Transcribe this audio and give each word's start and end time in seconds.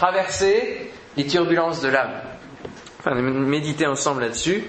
traverser 0.00 0.90
les 1.18 1.26
turbulences 1.26 1.82
de 1.82 1.88
l'âme. 1.88 2.22
Enfin, 3.00 3.14
méditer 3.14 3.86
ensemble 3.86 4.22
là-dessus. 4.22 4.64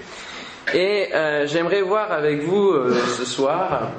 Et 0.74 1.08
euh, 1.14 1.46
j'aimerais 1.46 1.80
voir 1.80 2.12
avec 2.12 2.42
vous 2.42 2.68
euh, 2.68 2.94
ce 3.16 3.24
soir 3.24 3.92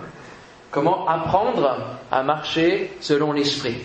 comment 0.70 1.08
apprendre 1.08 1.98
à 2.12 2.22
marcher 2.22 2.92
selon 3.00 3.32
l'esprit. 3.32 3.78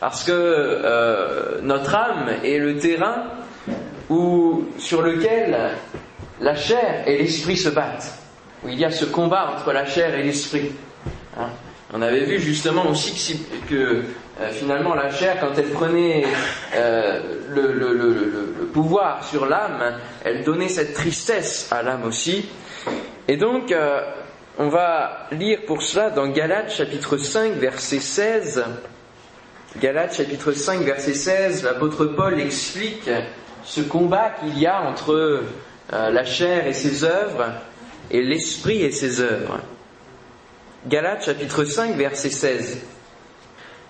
Parce 0.00 0.24
que 0.24 0.32
euh, 0.32 1.60
notre 1.62 1.94
âme 1.94 2.28
est 2.42 2.58
le 2.58 2.76
terrain 2.78 3.26
où, 4.10 4.64
sur 4.78 5.02
lequel 5.02 5.56
la 6.40 6.56
chair 6.56 7.04
et 7.06 7.18
l'esprit 7.18 7.56
se 7.56 7.68
battent, 7.68 8.14
où 8.64 8.68
il 8.68 8.78
y 8.80 8.84
a 8.84 8.90
ce 8.90 9.04
combat 9.04 9.54
entre 9.56 9.72
la 9.72 9.86
chair 9.86 10.12
et 10.16 10.24
l'esprit. 10.24 10.72
Hein. 11.38 11.50
On 11.92 12.02
avait 12.02 12.24
vu 12.24 12.40
justement 12.40 12.88
aussi 12.88 13.40
que, 13.68 14.02
euh, 14.40 14.50
finalement 14.50 14.94
la 14.94 15.10
chair, 15.10 15.38
quand 15.40 15.58
elle 15.58 15.70
prenait 15.70 16.24
euh, 16.76 17.20
le, 17.50 18.66
pouvoir 18.72 19.24
sur 19.24 19.46
l'âme, 19.46 19.96
elle 20.24 20.44
donnait 20.44 20.68
cette 20.68 20.94
tristesse 20.94 21.68
à 21.72 21.82
l'âme 21.82 22.04
aussi. 22.04 22.48
Et 23.26 23.36
donc, 23.36 23.72
euh, 23.72 24.00
on 24.56 24.68
va 24.68 25.26
lire 25.32 25.60
pour 25.66 25.82
cela 25.82 26.10
dans 26.10 26.28
Galates 26.28 26.70
chapitre 26.70 27.16
5, 27.16 27.54
verset 27.54 27.98
16. 27.98 28.64
Galates 29.80 30.14
chapitre 30.14 30.52
5, 30.52 30.82
verset 30.82 31.14
16, 31.14 31.64
l'apôtre 31.64 32.04
Paul 32.06 32.40
explique 32.40 33.10
ce 33.64 33.80
combat 33.80 34.30
qu'il 34.40 34.58
y 34.58 34.66
a 34.66 34.82
entre 34.82 35.42
la 35.90 36.24
chair 36.24 36.66
et 36.66 36.72
ses 36.72 37.04
œuvres 37.04 37.52
et 38.10 38.22
l'esprit 38.22 38.82
et 38.82 38.92
ses 38.92 39.20
œuvres. 39.20 39.60
Galates 40.86 41.24
chapitre 41.24 41.64
5 41.64 41.96
verset 41.96 42.30
16. 42.30 42.78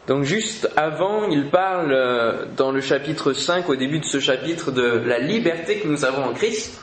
Donc 0.09 0.25
juste 0.25 0.71
avant, 0.75 1.29
il 1.29 1.51
parle 1.51 1.93
euh, 1.93 2.47
dans 2.57 2.73
le 2.73 2.80
chapitre 2.80 3.35
5, 3.35 3.69
au 3.69 3.77
début 3.77 3.98
de 3.98 4.07
ce 4.07 4.21
chapitre, 4.21 4.71
de 4.71 5.03
la 5.05 5.19
liberté 5.19 5.81
que 5.81 5.87
nous 5.87 6.07
avons 6.07 6.25
en 6.25 6.33
Christ. 6.33 6.81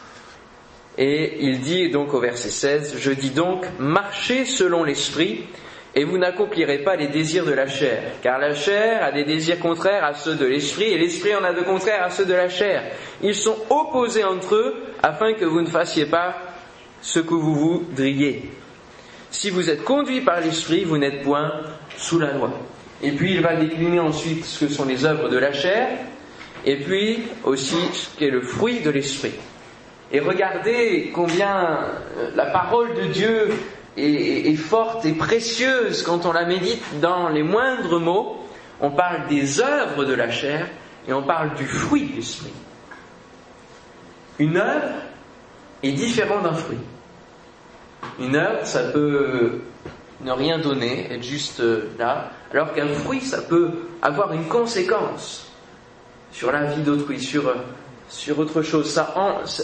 Et 1.00 1.44
il 1.44 1.59
dit 1.59 1.90
donc 1.90 2.14
au 2.14 2.20
verset 2.20 2.52
16, 2.52 2.98
Je 3.00 3.12
dis 3.12 3.32
donc, 3.32 3.66
marchez 3.80 4.45
selon 4.45 4.84
l'esprit, 4.84 5.44
et 5.95 6.04
vous 6.04 6.20
n'accomplirez 6.20 6.80
pas 6.80 6.95
les 6.95 7.08
désirs 7.08 7.45
de 7.45 7.52
la 7.52 7.66
chair, 7.66 8.04
car 8.22 8.38
la 8.38 8.54
chair 8.54 9.04
a 9.04 9.12
des 9.12 9.23
désirs 9.23 9.60
contraires 9.60 10.04
à 10.04 10.14
ceux 10.14 10.36
de 10.36 10.45
l'esprit, 10.45 10.94
et 10.94 10.98
l'esprit 11.00 11.36
en 11.36 11.44
a 11.44 11.54
de 11.54 11.62
contraires 11.62 12.04
à 12.04 12.12
ceux 12.12 12.26
de 12.26 12.34
la 12.34 12.48
chair. 12.48 12.84
Ils 13.23 13.34
sont 13.34 13.58
opposés 13.72 14.23
entre 14.23 14.54
eux, 14.54 14.76
afin 15.02 15.34
que 15.34 15.45
vous 15.45 15.62
ne 15.62 15.67
fassiez 15.67 16.06
pas 16.06 16.36
ce 17.02 17.20
que 17.20 17.34
vous 17.34 17.56
voudriez. 17.56 18.52
Si 19.32 19.50
vous 19.50 19.70
êtes 19.72 19.84
conduit 19.84 20.22
par 20.22 20.42
l'esprit, 20.42 20.84
vous 20.84 21.00
n'êtes 21.00 21.23
point 21.23 21.52
sous 21.98 22.20
la 22.20 22.34
loi. 22.34 22.52
Et 23.06 23.11
puis 23.11 23.36
il 23.36 23.42
va 23.42 23.56
décliner 23.56 24.00
ensuite 24.00 24.44
ce 24.45 24.66
que 24.66 24.72
sont 24.72 24.86
les 24.86 25.06
œuvres 25.06 25.30
de 25.30 25.38
la 25.38 25.53
chair, 25.53 25.89
et 26.66 26.78
puis 26.78 27.22
aussi 27.44 27.78
ce 27.94 28.17
qu'est 28.17 28.31
le 28.31 28.42
fruit 28.42 28.80
de 28.80 28.89
l'esprit. 28.89 29.36
Et 30.11 30.20
regardez 30.20 31.11
combien 31.14 31.83
euh, 32.17 32.31
la 32.36 32.48
parole 32.48 32.95
de 32.95 33.03
Dieu 33.03 33.53
est, 33.95 34.56
forte 34.56 35.06
et 35.06 35.14
précieuse 35.14 36.02
quand 36.02 36.26
on 36.26 36.33
la 36.33 36.45
médite 36.45 37.00
dans 37.00 37.30
les 37.30 37.44
moindres 37.44 38.00
mots. 38.00 38.44
On 38.81 38.89
parle 38.89 39.28
des 39.28 39.61
œuvres 39.61 40.03
de 40.03 40.14
la 40.14 40.31
chair 40.31 40.67
et 41.08 41.14
on 41.14 41.22
parle 41.22 41.53
du 41.53 41.66
fruit 41.66 42.08
de 42.08 42.16
l'esprit. 42.16 42.53
Une 44.39 44.58
œuvre 44.58 44.95
est 45.83 45.92
différente 45.92 46.44
d'un 46.44 46.53
fruit. 46.53 46.80
Une 48.20 48.36
œuvre, 48.36 48.66
ça 48.66 48.83
peut 48.86 49.61
ne 50.22 50.31
rien 50.31 50.58
donner, 50.58 51.11
être 51.14 51.23
juste 51.23 51.59
euh, 51.59 51.92
là, 52.00 52.31
alors 52.56 52.73
qu'un 52.73 52.88
fruit, 52.88 53.22
ça 53.22 53.42
peut 53.42 53.72
avoir 54.02 54.31
une 54.31 54.45
conséquence 54.45 55.52
sur 56.31 56.52
la 56.53 56.64
vie 56.64 56.81
d'autrui, 56.81 57.20
sur, 57.20 57.53
sur 58.08 58.39
autre 58.39 58.61
chose. 58.61 58.89
Ça, 58.89 59.14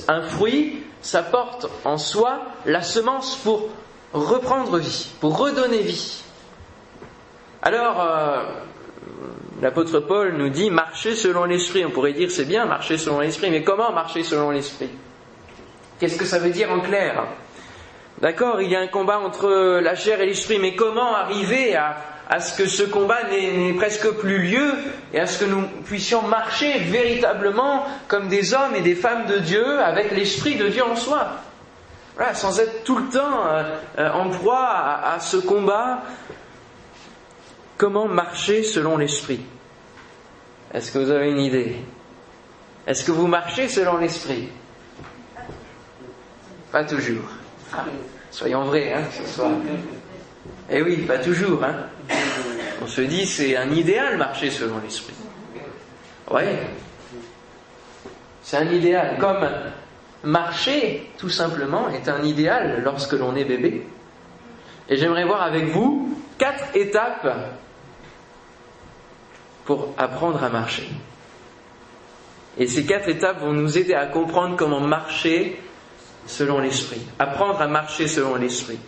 un 0.09 0.21
fruit, 0.23 0.83
ça 1.01 1.23
porte 1.23 1.69
en 1.85 1.97
soi 1.97 2.41
la 2.65 2.81
semence 2.81 3.37
pour 3.37 3.69
reprendre 4.11 4.77
vie, 4.77 5.09
pour 5.21 5.37
redonner 5.37 5.79
vie. 5.79 6.21
Alors, 7.61 8.01
euh, 8.01 8.43
l'apôtre 9.61 9.99
Paul 10.01 10.33
nous 10.33 10.49
dit 10.49 10.69
marcher 10.69 11.15
selon 11.15 11.45
l'esprit. 11.45 11.85
On 11.85 11.91
pourrait 11.91 12.13
dire 12.13 12.29
c'est 12.29 12.43
bien 12.43 12.65
marcher 12.65 12.97
selon 12.97 13.21
l'esprit, 13.21 13.51
mais 13.51 13.63
comment 13.63 13.93
marcher 13.93 14.23
selon 14.23 14.51
l'esprit? 14.51 14.89
Qu'est-ce 15.97 16.17
que 16.17 16.25
ça 16.25 16.39
veut 16.39 16.49
dire 16.49 16.69
en 16.71 16.81
clair? 16.81 17.23
D'accord, 18.19 18.61
il 18.61 18.69
y 18.69 18.75
a 18.75 18.81
un 18.81 18.87
combat 18.87 19.19
entre 19.19 19.79
la 19.79 19.95
chair 19.95 20.19
et 20.19 20.25
l'esprit, 20.25 20.59
mais 20.59 20.75
comment 20.75 21.15
arriver 21.15 21.75
à, 21.75 21.95
ce 22.39 22.57
que 22.57 22.67
ce 22.67 22.83
combat 22.83 23.23
n'ait 23.29 23.73
presque 23.73 24.09
plus 24.19 24.39
lieu 24.39 24.73
et 25.13 25.19
à 25.19 25.27
ce 25.27 25.43
que 25.43 25.49
nous 25.49 25.63
puissions 25.85 26.21
marcher 26.21 26.79
véritablement 26.79 27.85
comme 28.07 28.29
des 28.29 28.53
hommes 28.53 28.75
et 28.75 28.81
des 28.81 28.95
femmes 28.95 29.25
de 29.25 29.39
Dieu 29.39 29.79
avec 29.81 30.11
l'esprit 30.11 30.55
de 30.55 30.67
Dieu 30.67 30.83
en 30.83 30.95
soi 30.95 31.41
voilà, 32.15 32.33
sans 32.33 32.59
être 32.59 32.83
tout 32.83 32.97
le 32.97 33.09
temps 33.09 33.47
euh, 33.47 33.63
euh, 33.97 34.11
en 34.11 34.29
proie 34.29 34.99
à, 35.03 35.19
ce 35.19 35.37
combat. 35.37 36.03
Comment 37.77 38.07
marcher 38.07 38.63
selon 38.63 38.97
l'esprit? 38.97 39.41
Est-ce 40.73 40.91
que 40.91 40.99
vous 40.99 41.09
avez 41.09 41.31
une 41.31 41.39
idée? 41.39 41.77
Est-ce 42.85 43.03
que 43.03 43.11
vous 43.11 43.27
marchez 43.27 43.67
selon 43.67 43.97
l'esprit? 43.97 44.49
Pas 46.71 46.83
toujours. 46.83 47.23
Soyons 48.29 48.65
vrais, 48.65 48.93
hein, 48.93 49.03
ce 49.11 49.25
soir. 49.25 49.51
Eh 50.69 50.81
oui, 50.81 50.97
pas 50.97 51.17
toujours, 51.17 51.63
hein. 51.63 51.87
On 52.81 52.87
se 52.87 53.01
dit 53.01 53.27
c'est 53.27 53.55
un 53.55 53.69
idéal 53.71 54.17
marcher 54.17 54.49
selon 54.49 54.79
l'esprit. 54.79 55.13
Ouais. 56.29 56.57
C'est 58.41 58.57
un 58.57 58.71
idéal. 58.71 59.17
Comme 59.19 59.47
marcher, 60.23 61.11
tout 61.17 61.29
simplement, 61.29 61.89
est 61.89 62.09
un 62.09 62.23
idéal 62.23 62.81
lorsque 62.83 63.13
l'on 63.13 63.35
est 63.35 63.45
bébé. 63.45 63.85
Et 64.89 64.97
j'aimerais 64.97 65.25
voir 65.25 65.43
avec 65.43 65.65
vous 65.65 66.17
quatre 66.37 66.75
étapes 66.75 67.27
pour 69.65 69.93
apprendre 69.97 70.43
à 70.43 70.49
marcher. 70.49 70.89
Et 72.57 72.67
ces 72.67 72.85
quatre 72.85 73.07
étapes 73.07 73.39
vont 73.39 73.53
nous 73.53 73.77
aider 73.77 73.93
à 73.93 74.07
comprendre 74.07 74.57
comment 74.57 74.81
marcher 74.81 75.61
selon 76.25 76.59
l'esprit, 76.59 77.01
apprendre 77.19 77.61
à 77.61 77.67
marcher 77.67 78.07
selon 78.07 78.35
l'esprit. 78.35 78.79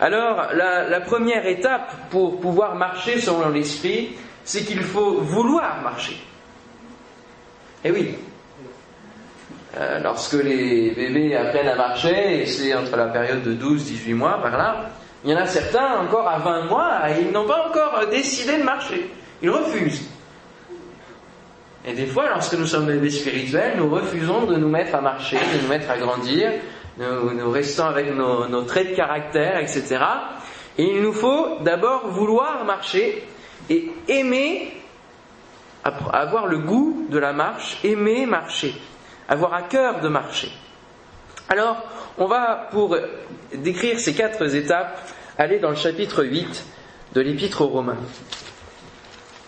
Alors, 0.00 0.48
la, 0.54 1.00
première 1.00 1.46
étape 1.46 1.92
pour 2.08 2.40
pouvoir 2.40 2.74
marcher 2.74 3.20
selon 3.20 3.50
l'esprit, 3.50 4.16
c'est 4.44 4.64
qu'il 4.64 4.82
faut 4.82 5.20
vouloir 5.20 5.82
marcher. 5.82 6.16
Eh 7.84 7.90
oui. 7.90 8.14
Euh, 9.78 10.00
lorsque 10.00 10.42
les 10.42 10.90
bébés 10.92 11.36
apprennent 11.36 11.68
à 11.68 11.76
marcher, 11.76 12.42
et 12.42 12.46
c'est 12.46 12.74
entre 12.74 12.96
la 12.96 13.06
période 13.08 13.42
de 13.42 13.54
12-18 13.54 14.14
mois 14.14 14.40
par 14.42 14.56
là, 14.56 14.90
il 15.22 15.30
y 15.30 15.34
en 15.34 15.36
a 15.36 15.46
certains 15.46 15.98
encore 15.98 16.26
à 16.26 16.38
20 16.38 16.64
mois, 16.64 17.00
ils 17.20 17.30
n'ont 17.30 17.46
pas 17.46 17.68
encore 17.68 18.08
décidé 18.10 18.56
de 18.56 18.62
marcher. 18.62 19.10
Ils 19.42 19.50
refusent. 19.50 20.08
Et 21.86 21.92
des 21.92 22.06
fois, 22.06 22.28
lorsque 22.30 22.54
nous 22.54 22.66
sommes 22.66 22.86
bébés 22.86 23.10
spirituels, 23.10 23.74
nous 23.76 23.90
refusons 23.90 24.46
de 24.46 24.56
nous 24.56 24.68
mettre 24.68 24.94
à 24.94 25.00
marcher, 25.00 25.36
de 25.36 25.62
nous 25.62 25.68
mettre 25.68 25.90
à 25.90 25.98
grandir, 25.98 26.52
nous, 27.00 27.50
restons 27.50 27.86
avec 27.86 28.14
nos, 28.14 28.62
traits 28.62 28.90
de 28.90 28.94
caractère, 28.94 29.58
etc. 29.58 29.98
Et 30.78 30.84
il 30.84 31.02
nous 31.02 31.12
faut 31.12 31.58
d'abord 31.60 32.08
vouloir 32.08 32.64
marcher 32.64 33.26
et 33.68 33.90
aimer, 34.08 34.72
avoir 35.84 36.46
le 36.46 36.58
goût 36.58 37.06
de 37.08 37.18
la 37.18 37.32
marche, 37.32 37.78
aimer 37.84 38.26
marcher, 38.26 38.74
avoir 39.28 39.54
à 39.54 39.62
cœur 39.62 40.00
de 40.00 40.08
marcher. 40.08 40.50
Alors, 41.48 41.82
on 42.18 42.26
va, 42.26 42.68
pour 42.70 42.96
décrire 43.54 43.98
ces 43.98 44.14
quatre 44.14 44.54
étapes, 44.54 44.98
aller 45.38 45.58
dans 45.58 45.70
le 45.70 45.76
chapitre 45.76 46.22
8 46.22 46.64
de 47.14 47.20
l'Épître 47.20 47.62
aux 47.62 47.68
Romains. 47.68 47.96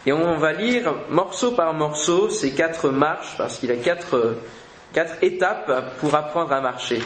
Et 0.05 0.13
on 0.13 0.37
va 0.39 0.53
lire 0.53 0.93
morceau 1.11 1.53
par 1.53 1.75
morceau 1.75 2.29
ces 2.29 2.53
quatre 2.53 2.89
marches, 2.89 3.37
parce 3.39 3.59
qu'il 3.59 3.69
y 3.69 3.73
a 3.73 3.77
quatre, 3.77 4.37
quatre 4.93 5.23
étapes 5.23 5.97
pour 5.99 6.15
apprendre 6.15 6.53
à 6.53 6.61
marcher. 6.61 7.01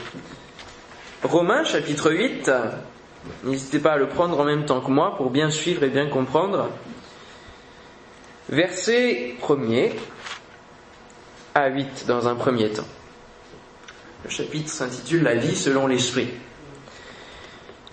Romains 1.23 1.65
chapitre 1.65 2.13
8, 2.13 2.51
n'hésitez 3.45 3.79
pas 3.79 3.93
à 3.93 3.97
le 3.97 4.09
prendre 4.09 4.39
en 4.39 4.45
même 4.45 4.65
temps 4.65 4.81
que 4.81 4.91
moi 4.91 5.17
pour 5.17 5.31
bien 5.31 5.51
suivre 5.51 5.83
et 5.83 5.89
bien 5.89 6.09
comprendre. 6.09 6.69
Verset 8.49 9.35
1er 9.43 9.93
à 11.55 11.69
8 11.69 12.05
dans 12.07 12.29
un 12.29 12.35
premier 12.35 12.71
temps. 12.71 12.87
Le 14.25 14.31
chapitre 14.31 14.71
s'intitule 14.71 15.23
La 15.23 15.35
vie 15.35 15.57
selon 15.57 15.87
l'esprit. 15.87 16.29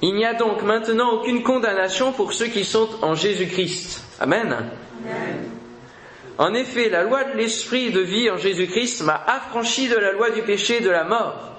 Il 0.01 0.15
n'y 0.15 0.25
a 0.25 0.33
donc 0.33 0.63
maintenant 0.63 1.13
aucune 1.13 1.43
condamnation 1.43 2.11
pour 2.11 2.33
ceux 2.33 2.47
qui 2.47 2.65
sont 2.65 2.89
en 3.01 3.15
Jésus-Christ. 3.15 4.03
Amen. 4.19 4.69
En 6.37 6.53
effet, 6.53 6.89
la 6.89 7.03
loi 7.03 7.23
de 7.25 7.37
l'esprit 7.37 7.91
de 7.91 8.01
vie 8.01 8.29
en 8.29 8.37
Jésus-Christ 8.37 9.03
m'a 9.03 9.23
affranchi 9.27 9.87
de 9.87 9.97
la 9.97 10.11
loi 10.11 10.31
du 10.31 10.41
péché 10.41 10.77
et 10.77 10.81
de 10.81 10.89
la 10.89 11.03
mort. 11.03 11.51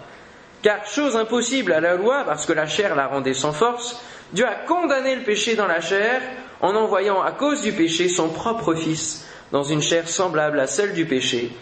Car 0.62 0.84
chose 0.86 1.16
impossible 1.16 1.72
à 1.72 1.80
la 1.80 1.94
loi, 1.94 2.24
parce 2.24 2.46
que 2.46 2.52
la 2.52 2.66
chair 2.66 2.96
la 2.96 3.06
rendait 3.06 3.34
sans 3.34 3.52
force, 3.52 4.02
Dieu 4.32 4.46
a 4.46 4.54
condamné 4.66 5.14
le 5.14 5.22
péché 5.22 5.54
dans 5.54 5.66
la 5.66 5.80
chair 5.80 6.22
en 6.60 6.74
envoyant 6.74 7.22
à 7.22 7.32
cause 7.32 7.60
du 7.60 7.72
péché 7.72 8.08
son 8.08 8.30
propre 8.30 8.74
Fils 8.74 9.26
dans 9.52 9.62
une 9.62 9.82
chair 9.82 10.08
semblable 10.08 10.58
à 10.58 10.66
celle 10.66 10.94
du 10.94 11.04
péché, 11.04 11.52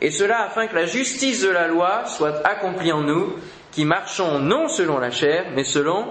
et 0.00 0.10
cela 0.10 0.42
afin 0.42 0.66
que 0.68 0.74
la 0.74 0.86
justice 0.86 1.42
de 1.42 1.48
la 1.48 1.66
loi 1.66 2.04
soit 2.06 2.46
accomplie 2.46 2.92
en 2.92 3.00
nous, 3.00 3.34
qui 3.72 3.84
marchons 3.84 4.38
non 4.38 4.68
selon 4.68 4.98
la 4.98 5.10
chair, 5.10 5.46
mais 5.54 5.64
selon 5.64 6.06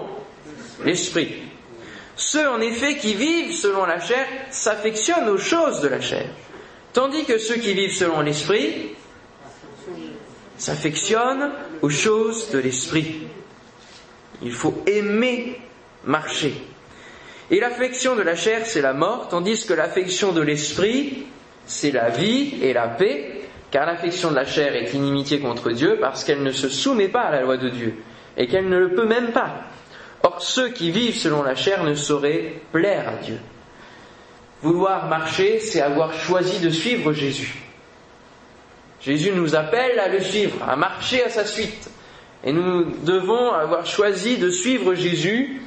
l'esprit. 0.84 1.34
Ceux 2.16 2.48
en 2.48 2.60
effet 2.60 2.96
qui 2.96 3.14
vivent 3.14 3.54
selon 3.54 3.86
la 3.86 4.00
chair 4.00 4.26
s'affectionnent 4.50 5.28
aux 5.28 5.38
choses 5.38 5.80
de 5.80 5.88
la 5.88 6.00
chair, 6.00 6.26
tandis 6.92 7.24
que 7.24 7.38
ceux 7.38 7.56
qui 7.56 7.74
vivent 7.74 7.94
selon 7.94 8.20
l'esprit 8.20 8.90
s'affectionnent 10.58 11.50
aux 11.80 11.90
choses 11.90 12.50
de 12.50 12.58
l'esprit. 12.58 13.22
Il 14.42 14.52
faut 14.52 14.82
aimer 14.86 15.60
marcher. 16.04 16.54
Et 17.50 17.60
l'affection 17.60 18.16
de 18.16 18.22
la 18.22 18.34
chair, 18.34 18.62
c'est 18.64 18.80
la 18.80 18.92
mort, 18.92 19.28
tandis 19.28 19.66
que 19.66 19.74
l'affection 19.74 20.32
de 20.32 20.40
l'esprit, 20.40 21.24
c'est 21.66 21.90
la 21.90 22.08
vie 22.10 22.54
et 22.62 22.72
la 22.72 22.88
paix, 22.88 23.42
car 23.70 23.86
l'affection 23.86 24.30
de 24.30 24.36
la 24.36 24.44
chair 24.44 24.74
est 24.74 24.94
inimitié 24.94 25.40
contre 25.40 25.70
Dieu 25.70 25.98
parce 26.00 26.24
qu'elle 26.24 26.42
ne 26.42 26.52
se 26.52 26.68
soumet 26.68 27.08
pas 27.08 27.22
à 27.22 27.30
la 27.30 27.42
loi 27.42 27.56
de 27.56 27.68
Dieu, 27.68 27.96
et 28.36 28.46
qu'elle 28.46 28.68
ne 28.68 28.78
le 28.78 28.94
peut 28.94 29.06
même 29.06 29.32
pas. 29.32 29.64
Or, 30.22 30.40
ceux 30.40 30.68
qui 30.68 30.90
vivent 30.90 31.16
selon 31.16 31.42
la 31.42 31.54
chair 31.54 31.82
ne 31.82 31.94
sauraient 31.94 32.54
plaire 32.70 33.08
à 33.08 33.22
Dieu. 33.22 33.38
Vouloir 34.62 35.08
marcher, 35.08 35.58
c'est 35.58 35.80
avoir 35.80 36.14
choisi 36.14 36.60
de 36.60 36.70
suivre 36.70 37.12
Jésus. 37.12 37.54
Jésus 39.00 39.32
nous 39.32 39.56
appelle 39.56 39.98
à 39.98 40.08
le 40.08 40.20
suivre, 40.20 40.56
à 40.68 40.76
marcher 40.76 41.24
à 41.24 41.28
sa 41.28 41.44
suite. 41.44 41.90
Et 42.44 42.52
nous 42.52 42.84
devons 43.04 43.52
avoir 43.52 43.86
choisi 43.86 44.38
de 44.38 44.50
suivre 44.50 44.94
Jésus 44.94 45.62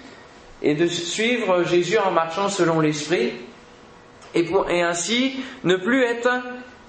et 0.61 0.73
de 0.73 0.87
suivre 0.87 1.63
Jésus 1.63 1.97
en 1.97 2.11
marchant 2.11 2.49
selon 2.49 2.79
l'Esprit 2.79 3.33
et, 4.33 4.81
ainsi 4.81 5.43
ne 5.63 5.75
plus 5.75 6.03
être 6.03 6.29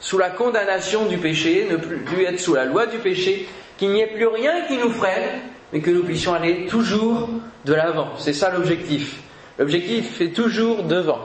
sous 0.00 0.18
la 0.18 0.30
condamnation 0.30 1.06
du 1.06 1.18
péché, 1.18 1.66
ne 1.70 1.76
plus 1.76 2.24
être 2.24 2.40
sous 2.40 2.54
la 2.54 2.64
loi 2.64 2.86
du 2.86 2.98
péché, 2.98 3.48
qu'il 3.78 3.90
n'y 3.90 4.00
ait 4.00 4.14
plus 4.14 4.26
rien 4.26 4.62
qui 4.66 4.76
nous 4.76 4.90
freine, 4.90 5.40
mais 5.72 5.80
que 5.80 5.90
nous 5.90 6.02
puissions 6.02 6.34
aller 6.34 6.66
toujours 6.66 7.28
de 7.64 7.74
l'avant. 7.74 8.10
C'est 8.18 8.32
ça 8.32 8.50
l'objectif. 8.50 9.20
L'objectif 9.58 10.20
est 10.20 10.34
toujours 10.34 10.82
devant, 10.82 11.20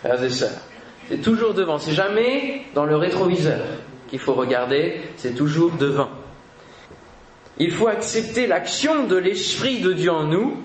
frères 0.00 0.22
et 0.22 0.30
sœurs. 0.30 0.60
C'est 1.08 1.22
toujours 1.22 1.54
devant. 1.54 1.78
C'est 1.78 1.92
jamais 1.92 2.62
dans 2.74 2.84
le 2.84 2.96
rétroviseur 2.96 3.60
qu'il 4.08 4.18
faut 4.18 4.34
regarder, 4.34 5.00
c'est 5.16 5.34
toujours 5.34 5.72
devant. 5.72 6.10
Il 7.58 7.72
faut 7.72 7.88
accepter 7.88 8.46
l'action 8.46 9.04
de 9.04 9.16
l'Esprit 9.16 9.80
de 9.80 9.92
Dieu 9.92 10.10
en 10.10 10.24
nous, 10.24 10.56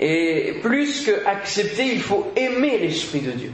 et 0.00 0.56
plus 0.62 1.06
que 1.06 1.26
accepter, 1.26 1.86
il 1.92 2.00
faut 2.00 2.32
aimer 2.36 2.78
l'Esprit 2.78 3.20
de 3.20 3.30
Dieu. 3.30 3.52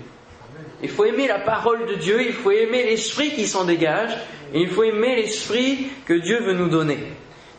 Il 0.82 0.88
faut 0.88 1.04
aimer 1.04 1.28
la 1.28 1.38
parole 1.38 1.86
de 1.86 1.94
Dieu, 1.94 2.22
il 2.26 2.32
faut 2.32 2.50
aimer 2.50 2.84
l'Esprit 2.84 3.30
qui 3.30 3.46
s'en 3.46 3.64
dégage, 3.64 4.16
et 4.54 4.60
il 4.60 4.68
faut 4.68 4.82
aimer 4.82 5.16
l'Esprit 5.16 5.88
que 6.06 6.14
Dieu 6.14 6.40
veut 6.42 6.54
nous 6.54 6.68
donner. 6.68 6.98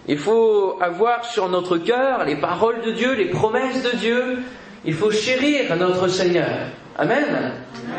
Il 0.07 0.17
faut 0.17 0.79
avoir 0.81 1.25
sur 1.25 1.47
notre 1.47 1.77
cœur 1.77 2.25
les 2.25 2.35
paroles 2.35 2.81
de 2.81 2.91
Dieu, 2.91 3.13
les 3.13 3.29
promesses 3.29 3.83
de 3.83 3.97
Dieu. 3.97 4.39
Il 4.85 4.93
faut 4.93 5.11
chérir 5.11 5.75
notre 5.75 6.07
Seigneur. 6.07 6.67
Amen. 6.97 7.53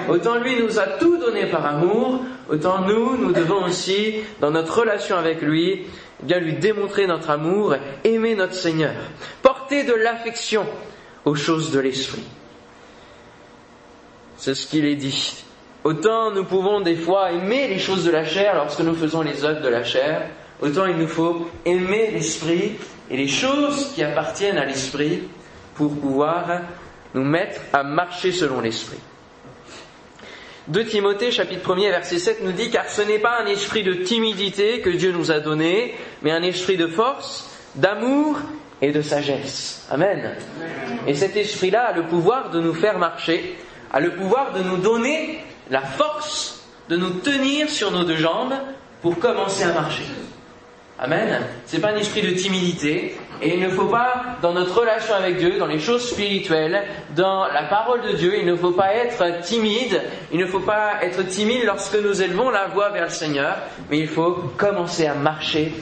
Autant 0.09 0.39
lui 0.39 0.61
nous 0.61 0.79
a 0.79 0.87
tout 0.99 1.17
donné 1.19 1.47
par 1.47 1.65
amour, 1.65 2.21
autant 2.51 2.83
nous, 2.83 3.17
nous 3.17 3.33
devons 3.33 3.65
aussi, 3.65 4.17
dans 4.41 4.51
notre 4.51 4.81
relation 4.81 5.17
avec 5.17 5.43
lui, 5.43 5.87
bien 6.23 6.39
lui 6.39 6.55
démontrer 6.55 7.07
notre 7.07 7.31
amour, 7.31 7.75
aimer 8.05 8.35
notre 8.35 8.55
Seigneur, 8.55 8.95
porter 9.43 9.85
de 9.85 9.95
l'affection 9.95 10.67
aux 11.25 11.35
choses 11.35 11.71
de 11.71 11.81
l'esprit. 11.81 12.25
C'est 14.37 14.55
ce 14.55 14.67
qu'il 14.67 14.85
est 14.85 14.97
dit. 14.97 15.45
Autant 15.85 16.31
nous 16.31 16.45
pouvons 16.45 16.81
des 16.81 16.97
fois 16.97 17.33
aimer 17.33 17.69
les 17.69 17.79
choses 17.79 18.05
de 18.05 18.11
la 18.11 18.25
chair 18.25 18.55
lorsque 18.55 18.81
nous 18.81 18.95
faisons 18.95 19.23
les 19.23 19.45
œuvres 19.45 19.63
de 19.63 19.69
la 19.69 19.85
chair, 19.85 20.29
autant 20.61 20.87
il 20.87 20.97
nous 20.97 21.09
faut 21.09 21.49
aimer 21.65 22.11
l'esprit 22.13 22.73
et 23.11 23.17
les 23.17 23.29
choses 23.29 23.93
qui 23.95 24.03
appartiennent 24.03 24.59
à 24.59 24.65
l'esprit 24.65 25.23
pour 25.75 25.97
pouvoir 25.99 26.61
nous 27.15 27.25
mettre 27.25 27.61
à 27.73 27.83
marcher 27.83 28.33
selon 28.33 28.61
l'esprit. 28.61 28.99
2 30.69 30.85
Timothée 30.87 31.33
chapitre 31.33 31.75
1er 31.75 31.91
verset 31.91 32.19
7 32.19 32.45
nous 32.45 32.53
dit 32.53 32.71
car 32.71 32.89
ce 32.89 33.03
n'est 33.03 33.19
pas 33.19 33.41
un 33.43 33.47
esprit 33.47 33.83
de 33.83 33.95
timidité 33.95 34.81
que 34.81 34.91
Dieu 34.91 35.11
nous 35.11 35.33
a 35.33 35.41
donné, 35.41 35.95
mais 36.23 36.31
un 36.31 36.43
esprit 36.43 36.77
de 36.77 36.87
force, 36.87 37.51
d'amour 37.75 38.39
et 38.81 38.93
de 38.93 39.03
sagesse. 39.03 39.87
Amen. 39.91 40.37
Et 41.07 41.15
cet 41.15 41.37
esprit-là 41.37 41.87
a 41.89 41.93
le 41.93 42.05
pouvoir 42.05 42.51
de 42.51 42.61
nous 42.61 42.75
faire 42.75 42.99
marcher, 42.99 43.57
a 43.93 43.99
le 43.99 44.15
pouvoir 44.15 44.53
de 44.53 44.63
nous 44.63 44.77
donner 44.77 45.45
la 45.69 45.83
force 45.83 46.63
de 46.89 46.97
nous 46.97 47.11
tenir 47.11 47.71
sur 47.71 47.91
nos 47.91 48.05
deux 48.05 48.17
jambes 48.17 48.55
pour 49.01 49.19
commencer 49.19 49.65
à 49.65 49.73
marcher. 49.73 50.05
Amen. 50.99 51.41
C'est 51.67 51.81
pas 51.81 51.89
un 51.89 51.97
esprit 51.97 52.23
de 52.23 52.31
timidité. 52.31 53.17
Et 53.41 53.55
il 53.55 53.61
ne 53.61 53.71
faut 53.71 53.87
pas, 53.87 54.37
dans 54.41 54.53
notre 54.53 54.79
relation 54.79 55.15
avec 55.15 55.39
Dieu, 55.39 55.59
dans 55.59 55.67
les 55.67 55.81
choses 55.81 56.09
spirituelles, 56.09 56.85
dans 57.17 57.47
la 57.47 57.65
parole 57.65 58.03
de 58.03 58.13
Dieu, 58.13 58.35
il 58.39 58.47
ne 58.47 58.55
faut 58.55 58.71
pas 58.71 58.95
être 58.95 59.41
timide. 59.41 60.01
Il 60.33 60.39
ne 60.39 60.47
faut 60.47 60.61
pas 60.61 61.03
être 61.03 61.27
timide 61.27 61.65
lorsque 61.65 61.97
nous 61.97 62.23
élevons 62.23 62.51
la 62.51 62.69
voix 62.69 62.91
vers 62.91 63.05
le 63.05 63.11
Seigneur. 63.11 63.57
Mais 63.91 63.99
il 63.99 64.09
faut 64.09 64.33
commencer 64.57 65.07
à 65.07 65.15
marcher 65.15 65.73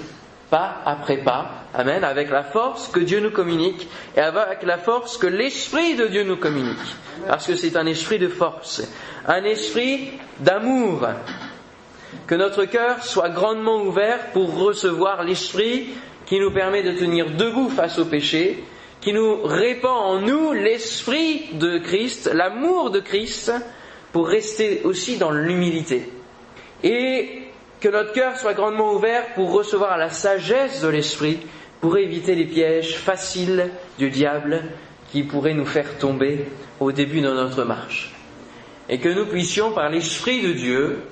pas 0.50 0.82
après 0.84 1.18
pas. 1.18 1.50
Amen. 1.72 2.02
Avec 2.02 2.30
la 2.30 2.42
force 2.42 2.88
que 2.88 3.00
Dieu 3.00 3.20
nous 3.20 3.30
communique 3.30 3.88
et 4.16 4.20
avec 4.20 4.62
la 4.64 4.78
force 4.78 5.16
que 5.16 5.26
l'Esprit 5.26 5.94
de 5.94 6.06
Dieu 6.08 6.24
nous 6.24 6.36
communique. 6.36 6.76
Parce 7.26 7.46
que 7.46 7.54
c'est 7.54 7.76
un 7.76 7.86
esprit 7.86 8.18
de 8.18 8.28
force. 8.28 8.82
Un 9.26 9.44
esprit 9.44 10.12
d'amour 10.40 11.06
que 12.26 12.34
notre 12.34 12.64
cœur 12.64 13.04
soit 13.04 13.30
grandement 13.30 13.82
ouvert 13.82 14.30
pour 14.32 14.56
recevoir 14.56 15.24
l'Esprit 15.24 15.88
qui 16.26 16.38
nous 16.38 16.52
permet 16.52 16.82
de 16.82 16.92
tenir 16.92 17.30
debout 17.30 17.68
face 17.68 17.98
au 17.98 18.04
péché, 18.04 18.62
qui 19.00 19.12
nous 19.12 19.42
répand 19.42 19.96
en 19.96 20.20
nous 20.20 20.52
l'Esprit 20.52 21.46
de 21.54 21.78
Christ, 21.78 22.30
l'amour 22.32 22.90
de 22.90 23.00
Christ, 23.00 23.52
pour 24.12 24.28
rester 24.28 24.82
aussi 24.84 25.16
dans 25.16 25.30
l'humilité. 25.30 26.08
Et 26.82 27.42
que 27.80 27.88
notre 27.88 28.12
cœur 28.12 28.36
soit 28.36 28.54
grandement 28.54 28.92
ouvert 28.92 29.34
pour 29.34 29.52
recevoir 29.52 29.96
la 29.96 30.10
sagesse 30.10 30.82
de 30.82 30.88
l'Esprit, 30.88 31.38
pour 31.80 31.96
éviter 31.96 32.34
les 32.34 32.44
pièges 32.44 32.96
faciles 32.96 33.70
du 33.98 34.10
diable 34.10 34.62
qui 35.10 35.22
pourraient 35.22 35.54
nous 35.54 35.66
faire 35.66 35.98
tomber 35.98 36.46
au 36.78 36.92
début 36.92 37.20
de 37.22 37.30
notre 37.30 37.64
marche. 37.64 38.14
Et 38.88 38.98
que 38.98 39.08
nous 39.08 39.26
puissions, 39.26 39.72
par 39.72 39.88
l'Esprit 39.88 40.42
de 40.42 40.52
Dieu, 40.52 41.02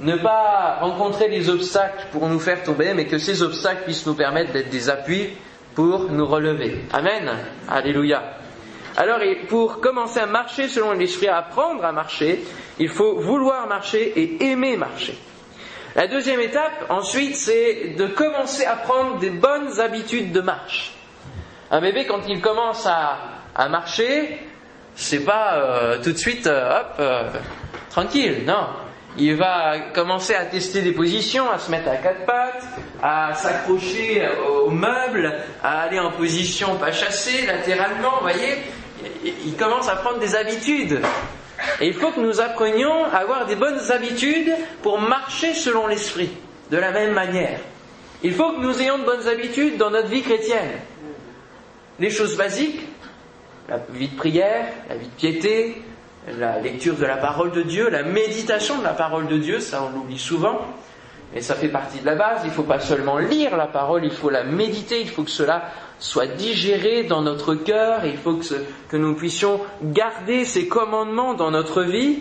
ne 0.00 0.16
pas 0.16 0.78
rencontrer 0.80 1.28
des 1.28 1.48
obstacles 1.48 2.06
pour 2.12 2.28
nous 2.28 2.38
faire 2.38 2.62
tomber, 2.62 2.92
mais 2.94 3.06
que 3.06 3.18
ces 3.18 3.42
obstacles 3.42 3.84
puissent 3.84 4.06
nous 4.06 4.14
permettre 4.14 4.52
d'être 4.52 4.70
des 4.70 4.90
appuis 4.90 5.30
pour 5.74 6.10
nous 6.10 6.26
relever. 6.26 6.84
Amen. 6.92 7.30
Alléluia. 7.68 8.22
Alors, 8.96 9.20
pour 9.48 9.80
commencer 9.80 10.20
à 10.20 10.26
marcher 10.26 10.68
selon 10.68 10.92
l'esprit, 10.92 11.28
à 11.28 11.38
apprendre 11.38 11.84
à 11.84 11.92
marcher, 11.92 12.42
il 12.78 12.88
faut 12.88 13.18
vouloir 13.18 13.66
marcher 13.66 14.12
et 14.18 14.44
aimer 14.50 14.76
marcher. 14.76 15.16
La 15.94 16.06
deuxième 16.06 16.40
étape, 16.40 16.86
ensuite, 16.88 17.36
c'est 17.36 17.94
de 17.96 18.06
commencer 18.06 18.64
à 18.64 18.76
prendre 18.76 19.18
des 19.18 19.30
bonnes 19.30 19.80
habitudes 19.80 20.32
de 20.32 20.40
marche. 20.40 20.94
Un 21.70 21.80
bébé, 21.80 22.06
quand 22.06 22.20
il 22.28 22.40
commence 22.40 22.86
à, 22.86 23.18
à 23.54 23.68
marcher, 23.68 24.38
c'est 24.94 25.24
pas 25.24 25.56
euh, 25.56 26.02
tout 26.02 26.12
de 26.12 26.18
suite, 26.18 26.46
euh, 26.46 26.80
hop, 26.80 26.86
euh, 26.98 27.30
tranquille, 27.90 28.44
non 28.46 28.66
il 29.18 29.34
va 29.34 29.78
commencer 29.94 30.34
à 30.34 30.44
tester 30.44 30.82
des 30.82 30.92
positions, 30.92 31.50
à 31.50 31.58
se 31.58 31.70
mettre 31.70 31.88
à 31.88 31.96
quatre 31.96 32.26
pattes, 32.26 32.64
à 33.02 33.34
s'accrocher 33.34 34.28
aux 34.48 34.70
meubles, 34.70 35.34
à 35.62 35.82
aller 35.82 35.98
en 35.98 36.12
position 36.12 36.76
pas 36.76 36.92
chassée, 36.92 37.46
latéralement, 37.46 38.16
vous 38.16 38.22
voyez. 38.22 38.56
Il 39.24 39.56
commence 39.56 39.88
à 39.88 39.96
prendre 39.96 40.18
des 40.18 40.34
habitudes. 40.34 41.00
Et 41.80 41.86
il 41.86 41.94
faut 41.94 42.10
que 42.10 42.20
nous 42.20 42.40
apprenions 42.40 43.04
à 43.04 43.18
avoir 43.18 43.46
des 43.46 43.56
bonnes 43.56 43.90
habitudes 43.90 44.52
pour 44.82 45.00
marcher 45.00 45.54
selon 45.54 45.86
l'esprit, 45.86 46.30
de 46.70 46.76
la 46.76 46.90
même 46.90 47.12
manière. 47.12 47.60
Il 48.22 48.34
faut 48.34 48.52
que 48.52 48.60
nous 48.60 48.80
ayons 48.80 48.98
de 48.98 49.04
bonnes 49.04 49.28
habitudes 49.28 49.76
dans 49.76 49.90
notre 49.90 50.08
vie 50.08 50.22
chrétienne. 50.22 50.72
Les 51.98 52.10
choses 52.10 52.36
basiques, 52.36 52.80
la 53.68 53.78
vie 53.90 54.08
de 54.08 54.16
prière, 54.16 54.66
la 54.88 54.96
vie 54.96 55.06
de 55.06 55.12
piété, 55.12 55.82
la 56.38 56.58
lecture 56.58 56.96
de 56.96 57.04
la 57.04 57.16
parole 57.16 57.52
de 57.52 57.62
Dieu, 57.62 57.88
la 57.88 58.02
méditation 58.02 58.78
de 58.78 58.84
la 58.84 58.94
parole 58.94 59.28
de 59.28 59.36
Dieu, 59.36 59.60
ça 59.60 59.82
on 59.82 59.96
l'oublie 59.96 60.18
souvent, 60.18 60.60
mais 61.32 61.40
ça 61.40 61.54
fait 61.54 61.68
partie 61.68 62.00
de 62.00 62.06
la 62.06 62.14
base. 62.14 62.40
Il 62.44 62.48
ne 62.48 62.52
faut 62.52 62.62
pas 62.62 62.80
seulement 62.80 63.18
lire 63.18 63.56
la 63.56 63.66
parole, 63.66 64.04
il 64.04 64.10
faut 64.10 64.30
la 64.30 64.44
méditer, 64.44 65.00
il 65.00 65.08
faut 65.08 65.22
que 65.22 65.30
cela 65.30 65.70
soit 65.98 66.26
digéré 66.26 67.04
dans 67.04 67.22
notre 67.22 67.54
cœur, 67.54 68.04
il 68.04 68.18
faut 68.18 68.38
que, 68.90 68.96
nous 68.96 69.14
puissions 69.14 69.60
garder 69.82 70.44
ces 70.44 70.68
commandements 70.68 71.34
dans 71.34 71.50
notre 71.50 71.82
vie. 71.82 72.20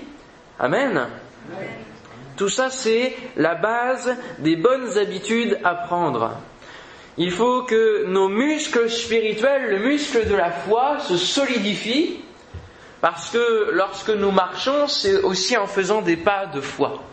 Amen. 0.59 1.07
Tout 2.37 2.49
ça, 2.49 2.69
c'est 2.69 3.15
la 3.35 3.55
base 3.55 4.15
des 4.39 4.55
bonnes 4.55 4.97
habitudes 4.97 5.59
à 5.63 5.75
prendre. 5.75 6.31
Il 7.17 7.31
faut 7.31 7.63
que 7.63 8.05
nos 8.07 8.27
muscles 8.27 8.89
spirituels, 8.89 9.69
le 9.69 9.79
muscle 9.79 10.27
de 10.27 10.35
la 10.35 10.51
foi, 10.51 10.99
se 10.99 11.15
solidifient 11.15 12.24
Parce 13.01 13.29
que 13.29 13.71
lorsque 13.71 14.09
nous 14.09 14.31
marchons, 14.31 14.87
c'est 14.87 15.21
aussi 15.21 15.57
en 15.57 15.67
faisant 15.67 16.01
des 16.01 16.17
pas 16.17 16.45
de 16.47 16.61
foi. 16.61 17.03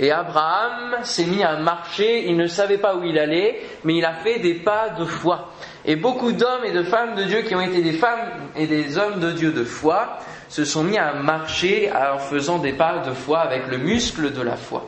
Et 0.00 0.12
Abraham 0.12 1.02
s'est 1.02 1.26
mis 1.26 1.42
à 1.42 1.56
marcher, 1.56 2.28
il 2.28 2.36
ne 2.36 2.46
savait 2.46 2.78
pas 2.78 2.94
où 2.94 3.02
il 3.02 3.18
allait, 3.18 3.60
mais 3.82 3.96
il 3.96 4.04
a 4.04 4.14
fait 4.14 4.38
des 4.38 4.54
pas 4.54 4.90
de 4.90 5.04
foi. 5.04 5.52
Et 5.84 5.96
beaucoup 5.96 6.30
d'hommes 6.30 6.64
et 6.64 6.70
de 6.70 6.84
femmes 6.84 7.16
de 7.16 7.24
Dieu 7.24 7.42
qui 7.42 7.56
ont 7.56 7.60
été 7.60 7.82
des 7.82 7.94
femmes 7.94 8.28
et 8.54 8.68
des 8.68 8.96
hommes 8.96 9.18
de 9.18 9.32
Dieu 9.32 9.50
de 9.50 9.64
foi 9.64 10.18
se 10.48 10.64
sont 10.64 10.84
mis 10.84 10.98
à 10.98 11.14
marcher 11.14 11.90
en 11.92 12.18
faisant 12.18 12.58
des 12.58 12.72
pas 12.72 12.98
de 12.98 13.12
foi 13.12 13.40
avec 13.40 13.66
le 13.66 13.78
muscle 13.78 14.32
de 14.32 14.42
la 14.42 14.56
foi. 14.56 14.86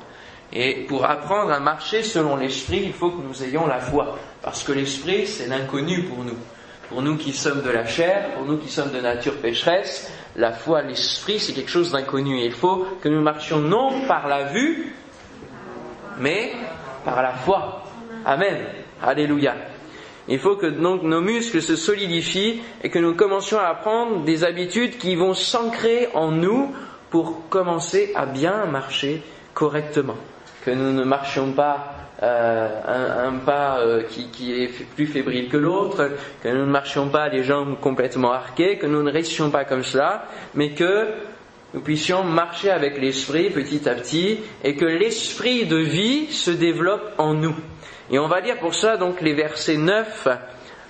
Et 0.53 0.87
pour 0.89 1.05
apprendre 1.05 1.53
à 1.53 1.59
marcher 1.61 2.03
selon 2.03 2.37
l'esprit, 2.37 2.83
il 2.85 2.93
faut 2.93 3.11
que 3.11 3.23
nous 3.23 3.43
ayons 3.43 3.67
la 3.67 3.79
foi. 3.79 4.17
Parce 4.43 4.63
que 4.63 4.73
l'esprit, 4.73 5.27
c'est 5.27 5.47
l'inconnu 5.47 6.05
pour 6.05 6.25
nous. 6.25 6.39
Pour 6.91 7.03
nous 7.03 7.17
qui 7.17 7.33
sommes 7.33 7.63
de 7.63 7.71
la 7.71 7.87
chair, 7.87 8.35
pour 8.35 8.45
nous 8.45 8.59
qui 8.59 8.69
sommes 8.69 8.91
de 8.91 9.01
nature 9.01 9.37
pécheresse, 9.37 10.13
la 10.35 10.53
foi, 10.53 10.83
l'esprit, 10.83 11.39
c'est 11.39 11.53
quelque 11.53 11.71
chose 11.71 11.93
d'inconnu. 11.93 12.45
Il 12.45 12.53
faut 12.53 12.85
que 13.01 13.09
nous 13.09 13.23
marchions 13.23 13.61
non 13.61 14.07
par 14.09 14.27
la 14.27 14.45
vue, 14.45 14.93
mais 16.19 16.53
par 17.05 17.23
la 17.23 17.33
foi. 17.33 17.85
Amen. 18.27 18.59
Alléluia. 19.03 19.55
Il 20.27 20.41
faut 20.41 20.57
que 20.57 20.67
nos 20.67 21.21
muscles 21.21 21.63
se 21.63 21.77
solidifient 21.77 22.61
et 22.83 22.91
que 22.91 22.99
nous 22.99 23.15
commencions 23.15 23.59
à 23.59 23.67
apprendre 23.69 24.25
des 24.25 24.45
habitudes 24.45 24.99
qui 24.99 25.15
vont 25.15 25.35
s'ancrer 25.35 26.09
en 26.15 26.33
nous 26.33 26.75
pour 27.11 27.49
commencer 27.49 28.13
à 28.17 28.27
bien 28.27 28.67
marcher 28.67 29.23
correctement. 29.55 30.17
Que 30.65 30.71
nous 30.71 30.93
ne 30.93 31.05
marchions 31.05 31.53
pas 31.53 31.95
euh, 32.23 33.29
un, 33.29 33.39
pas 33.39 33.79
euh, 33.81 34.03
qui, 34.03 34.29
qui, 34.29 34.53
est 34.53 34.69
plus 34.95 35.07
fébrile 35.07 35.49
que 35.49 35.57
l'autre, 35.57 36.11
que 36.43 36.49
nous 36.49 36.67
ne 36.67 36.71
marchions 36.71 37.09
pas 37.09 37.29
les 37.29 37.43
jambes 37.43 37.81
complètement 37.81 38.33
arquées, 38.33 38.77
que 38.77 38.87
nous 38.87 39.03
ne 39.03 39.11
restions 39.11 39.51
pas 39.51 39.65
comme 39.65 39.83
cela, 39.83 40.25
mais 40.55 40.73
que 40.73 41.07
nous 41.73 41.81
puissions 41.81 42.23
marcher 42.23 42.71
avec 42.71 43.01
l'esprit 43.01 43.49
petit 43.49 43.89
à 43.89 43.95
petit 43.95 44.41
et 44.65 44.77
que 44.77 44.85
l'esprit 44.85 45.65
de 45.65 45.77
vie 45.77 46.27
se 46.31 46.51
développe 46.51 47.13
en 47.17 47.33
nous. 47.33 47.57
Et 48.11 48.19
on 48.19 48.27
va 48.27 48.41
lire 48.41 48.59
pour 48.59 48.75
ça 48.75 48.97
donc 48.97 49.23
les 49.23 49.35
versets 49.35 49.79
9 49.79 50.29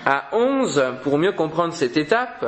à 0.07 0.31
11 0.33 0.83
pour 1.05 1.19
mieux 1.19 1.33
comprendre 1.33 1.75
cette 1.75 1.97
étape. 1.97 2.45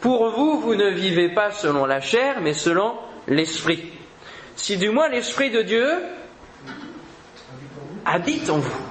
Pour 0.00 0.30
vous, 0.30 0.60
vous 0.60 0.74
ne 0.74 0.88
vivez 0.88 1.30
pas 1.30 1.50
selon 1.50 1.84
la 1.84 2.00
chair, 2.00 2.36
mais 2.40 2.54
selon 2.54 2.94
l'esprit. 3.26 3.92
Si 4.54 4.76
du 4.76 4.90
moins 4.90 5.08
l'esprit 5.08 5.50
de 5.50 5.62
Dieu 5.62 5.86
habite 8.06 8.48
en 8.48 8.58
vous. 8.58 8.82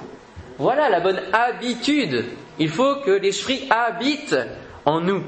Voilà 0.58 0.88
la 0.88 1.00
bonne 1.00 1.20
habitude. 1.32 2.24
Il 2.58 2.68
faut 2.68 2.96
que 3.04 3.10
l'esprit 3.10 3.66
habite 3.70 4.36
en 4.84 5.00
nous. 5.00 5.24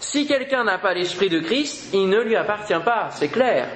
Si 0.00 0.26
quelqu'un 0.26 0.64
n'a 0.64 0.78
pas 0.78 0.94
l'esprit 0.94 1.28
de 1.28 1.38
Christ, 1.38 1.90
il 1.94 2.08
ne 2.08 2.20
lui 2.20 2.36
appartient 2.36 2.72
pas, 2.84 3.10
c'est 3.12 3.28
clair. 3.28 3.68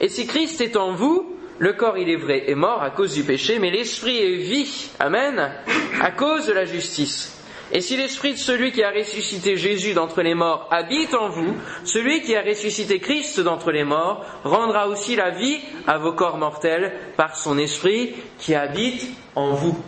Et 0.00 0.08
si 0.08 0.26
Christ 0.26 0.60
est 0.60 0.76
en 0.76 0.92
vous, 0.92 1.36
le 1.58 1.74
corps, 1.74 1.98
il 1.98 2.08
est 2.08 2.16
vrai, 2.16 2.50
est 2.50 2.54
mort 2.54 2.82
à 2.82 2.90
cause 2.90 3.14
du 3.14 3.22
péché, 3.22 3.58
mais 3.58 3.70
l'esprit 3.70 4.16
est 4.16 4.36
vie, 4.36 4.90
amen, 4.98 5.52
à 6.00 6.10
cause 6.10 6.46
de 6.46 6.54
la 6.54 6.64
justice. 6.64 7.39
Et 7.72 7.80
si 7.80 7.96
l'esprit 7.96 8.32
de 8.32 8.38
celui 8.38 8.72
qui 8.72 8.82
a 8.82 8.90
ressuscité 8.90 9.56
Jésus 9.56 9.94
d'entre 9.94 10.22
les 10.22 10.34
morts 10.34 10.66
habite 10.70 11.14
en 11.14 11.28
vous, 11.28 11.56
celui 11.84 12.22
qui 12.22 12.34
a 12.34 12.42
ressuscité 12.42 12.98
Christ 12.98 13.40
d'entre 13.40 13.70
les 13.70 13.84
morts 13.84 14.24
rendra 14.42 14.88
aussi 14.88 15.14
la 15.14 15.30
vie 15.30 15.60
à 15.86 15.98
vos 15.98 16.12
corps 16.12 16.38
mortels 16.38 16.92
par 17.16 17.36
son 17.36 17.58
esprit 17.58 18.14
qui 18.38 18.54
habite 18.54 19.08
en 19.36 19.52
vous 19.54 19.78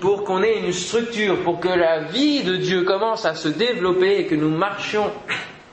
pour 0.00 0.24
qu'on 0.24 0.42
ait 0.42 0.58
une 0.58 0.72
structure, 0.72 1.44
pour 1.44 1.60
que 1.60 1.68
la 1.68 2.00
vie 2.00 2.42
de 2.42 2.56
Dieu 2.56 2.82
commence 2.82 3.24
à 3.24 3.36
se 3.36 3.48
développer 3.48 4.18
et 4.18 4.26
que 4.26 4.34
nous 4.34 4.50
marchions 4.50 5.12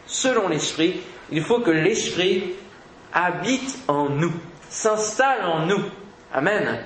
selon 0.05 0.49
l'Esprit, 0.49 1.01
il 1.31 1.41
faut 1.43 1.61
que 1.61 1.71
l'Esprit 1.71 2.53
habite 3.11 3.79
en 3.87 4.09
nous, 4.09 4.33
s'installe 4.69 5.45
en 5.45 5.65
nous. 5.65 5.81
Amen. 6.31 6.83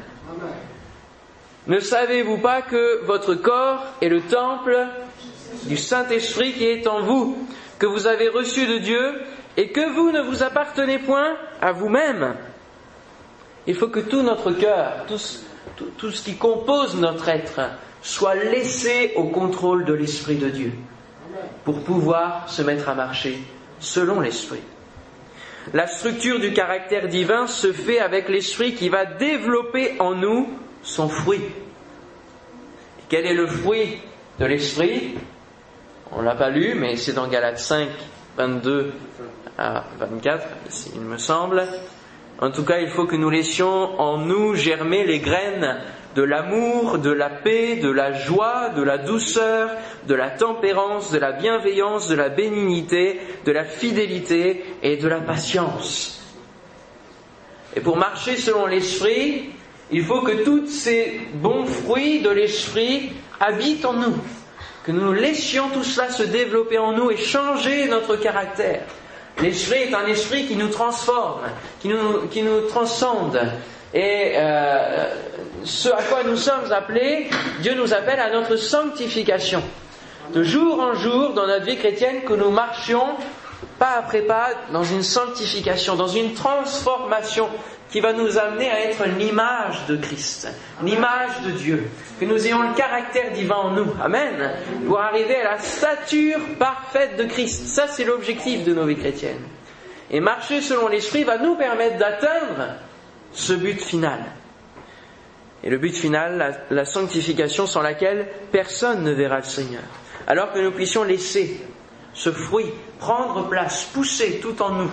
Ne 1.68 1.80
savez-vous 1.80 2.38
pas 2.38 2.62
que 2.62 3.04
votre 3.06 3.36
corps 3.36 3.86
est 4.02 4.10
le 4.10 4.22
temple 4.22 4.78
du 5.64 5.78
Saint-Esprit 5.78 6.54
qui 6.54 6.66
est 6.66 6.88
en 6.88 7.02
vous, 7.02 7.38
que 7.80 7.86
vous 7.86 8.06
avez 8.08 8.28
reçu 8.28 8.68
de 8.68 8.80
Dieu 8.80 9.22
et 9.56 9.70
que 9.70 9.94
vous 9.94 10.12
ne 10.12 10.22
vous 10.22 10.44
appartenez 10.44 11.00
point 11.00 11.38
à 11.62 11.72
vous-même? 11.72 12.36
Il 13.66 13.76
faut 13.76 13.88
que 13.88 14.02
tout 14.02 14.24
notre 14.24 14.52
cœur, 14.52 15.06
tout, 15.08 16.12
ce 16.12 16.22
qui 16.22 16.36
compose 16.36 16.96
notre 16.96 17.30
être 17.30 17.62
soit 18.02 18.36
laissé 18.36 19.14
au 19.16 19.26
contrôle 19.26 19.86
de 19.86 19.94
l'Esprit 19.94 20.36
de 20.36 20.50
Dieu 20.50 20.74
pour 21.64 21.82
pouvoir 21.84 22.50
se 22.50 22.62
mettre 22.62 22.90
à 22.90 22.96
marcher 22.96 23.38
selon 23.80 24.20
l'Esprit. 24.20 24.60
La 25.74 25.88
structure 25.88 26.42
du 26.42 26.52
caractère 26.52 27.08
divin 27.08 27.48
se 27.48 27.72
fait 27.72 28.00
avec 28.00 28.28
l'Esprit 28.28 28.76
qui 28.76 28.90
va 28.90 29.06
développer 29.06 29.96
en 30.00 30.14
nous 30.14 30.50
son 30.84 31.10
fruit. 31.10 31.42
Quel 33.10 33.26
est 33.26 33.34
le 33.34 33.48
fruit 33.48 34.00
de 34.40 34.46
l'Esprit? 34.46 35.16
On 36.12 36.22
l'a 36.22 36.36
pas 36.36 36.50
lu, 36.50 36.76
mais 36.76 36.96
c'est 36.96 37.14
dans 37.14 37.28
Galates 37.28 37.60
5, 37.60 37.90
22 38.38 38.94
à 39.58 39.84
24, 40.00 40.48
il 40.96 41.02
me 41.02 41.18
semble. 41.18 41.64
En 42.40 42.52
tout 42.52 42.66
cas, 42.66 42.80
il 42.80 42.90
faut 42.90 43.06
que 43.06 43.16
nous 43.16 43.30
laissions 43.30 44.00
en 44.00 44.18
nous 44.18 44.56
germer 44.56 45.06
les 45.06 45.20
graines 45.20 45.80
de 46.16 46.24
l'amour, 46.24 47.00
de 47.00 47.12
la 47.12 47.30
paix, 47.30 47.78
de 47.78 47.90
la 47.90 48.14
joie, 48.14 48.70
de 48.70 48.84
la 48.84 48.98
douceur, 48.98 49.72
de 50.08 50.16
la 50.16 50.30
tempérance, 50.30 51.12
de 51.12 51.18
la 51.18 51.32
bienveillance, 51.32 52.08
de 52.08 52.16
la 52.16 52.30
bénignité, 52.30 53.20
de 53.46 53.52
la 53.52 53.64
fidélité 53.64 54.64
et 54.84 54.98
de 54.98 55.08
la 55.08 55.22
patience. 55.22 56.22
Et 57.76 57.82
pour 57.82 57.98
marcher 57.98 58.38
selon 58.38 58.68
l'esprit, 58.68 59.50
il 59.94 60.04
faut 60.04 60.22
que 60.22 60.44
tous 60.44 60.68
ces 60.68 61.22
bons 61.36 61.66
fruits 61.66 62.22
de 62.22 62.30
l'esprit 62.32 63.12
habitent 63.40 63.86
en 63.86 63.94
nous, 63.94 64.18
que 64.84 64.92
nous 64.92 65.14
laissions 65.14 65.70
tout 65.70 65.84
cela 65.84 66.10
se 66.10 66.24
développer 66.24 66.80
en 66.80 66.94
nous 66.94 67.12
et 67.12 67.18
changer 67.18 67.88
notre 67.88 68.16
caractère. 68.16 68.82
L'esprit 69.42 69.84
est 69.84 69.94
un 69.94 70.06
esprit 70.08 70.46
qui 70.48 70.56
nous 70.56 70.70
transforme, 70.70 71.42
qui 71.80 71.90
nous, 71.90 72.28
qui 72.32 72.42
nous 72.42 72.62
transcende. 72.62 73.40
Et 73.94 74.34
euh, 74.36 75.14
ce 75.64 75.90
à 75.90 76.02
quoi 76.02 76.24
nous 76.24 76.38
sommes 76.38 76.72
appelés, 76.72 77.30
Dieu 77.62 77.76
nous 77.76 77.94
appelle 77.94 78.20
à 78.20 78.32
notre 78.32 78.56
sanctification. 78.56 79.62
De 80.34 80.42
jour 80.44 80.80
en 80.80 80.96
jour, 80.96 81.34
dans 81.34 81.46
notre 81.46 81.66
vie 81.66 81.78
chrétienne, 81.78 82.22
que 82.26 82.34
nous 82.34 82.50
marchions 82.50 83.16
pas 83.84 83.98
après 83.98 84.22
pas 84.22 84.48
dans 84.72 84.86
une 84.86 85.04
sanctification, 85.04 85.98
dans 85.98 86.08
une 86.08 86.34
transformation 86.34 87.50
qui 87.90 88.00
va 88.00 88.14
nous 88.14 88.38
amener 88.38 88.70
à 88.70 88.80
être 88.80 89.04
l'image 89.20 89.86
de 89.90 89.98
Christ, 89.98 90.48
l'image 90.82 91.42
de 91.46 91.52
Dieu, 91.52 91.90
que 92.18 92.24
nous 92.24 92.48
ayons 92.48 92.62
le 92.62 92.74
caractère 92.76 93.34
divin 93.34 93.58
en 93.58 93.72
nous, 93.72 93.94
Amen, 94.02 94.54
pour 94.88 95.02
arriver 95.02 95.36
à 95.36 95.56
la 95.56 95.60
stature 95.60 96.40
parfaite 96.58 97.18
de 97.18 97.26
Christ. 97.26 97.68
Ça, 97.68 97.90
c'est 97.90 98.06
l'objectif 98.06 98.64
de 98.64 98.74
nos 98.74 98.86
vies 98.86 98.96
chrétiennes. 98.96 99.44
Et 100.10 100.22
marcher 100.22 100.62
selon 100.62 100.88
l'Esprit 100.88 101.26
va 101.26 101.38
nous 101.38 101.56
permettre 101.56 101.98
d'atteindre 101.98 102.78
ce 103.34 103.52
but 103.52 103.82
final. 103.82 104.22
Et 105.62 105.70
le 105.70 105.78
but 105.78 105.94
final, 105.94 106.38
la, 106.38 106.52
la 106.74 106.86
sanctification 106.86 107.68
sans 107.68 107.82
laquelle 107.82 108.30
personne 108.50 109.04
ne 109.04 109.12
verra 109.12 109.40
le 109.40 109.44
Seigneur. 109.44 109.84
Alors 110.26 110.54
que 110.54 110.60
nous 110.60 110.72
puissions 110.72 111.04
laisser 111.04 111.60
ce 112.14 112.32
fruit 112.32 112.72
prendre 113.00 113.48
place, 113.50 113.86
pousser 113.94 114.40
tout 114.40 114.62
en 114.62 114.72
nous, 114.72 114.92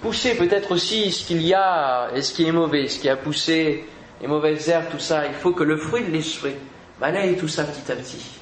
pousser 0.00 0.36
peut-être 0.36 0.72
aussi 0.72 1.10
ce 1.12 1.26
qu'il 1.26 1.42
y 1.42 1.54
a 1.54 2.10
et 2.14 2.22
ce 2.22 2.32
qui 2.32 2.46
est 2.46 2.52
mauvais, 2.52 2.88
ce 2.88 2.98
qui 2.98 3.08
a 3.08 3.16
poussé 3.16 3.84
les 4.20 4.26
mauvaises 4.26 4.68
herbes, 4.68 4.86
tout 4.90 4.98
ça. 4.98 5.26
Il 5.26 5.34
faut 5.34 5.52
que 5.52 5.64
le 5.64 5.76
fruit 5.76 6.04
de 6.04 6.10
l'esprit 6.10 6.56
balaye 7.00 7.36
tout 7.36 7.48
ça 7.48 7.64
petit 7.64 7.90
à 7.90 7.96
petit. 7.96 8.40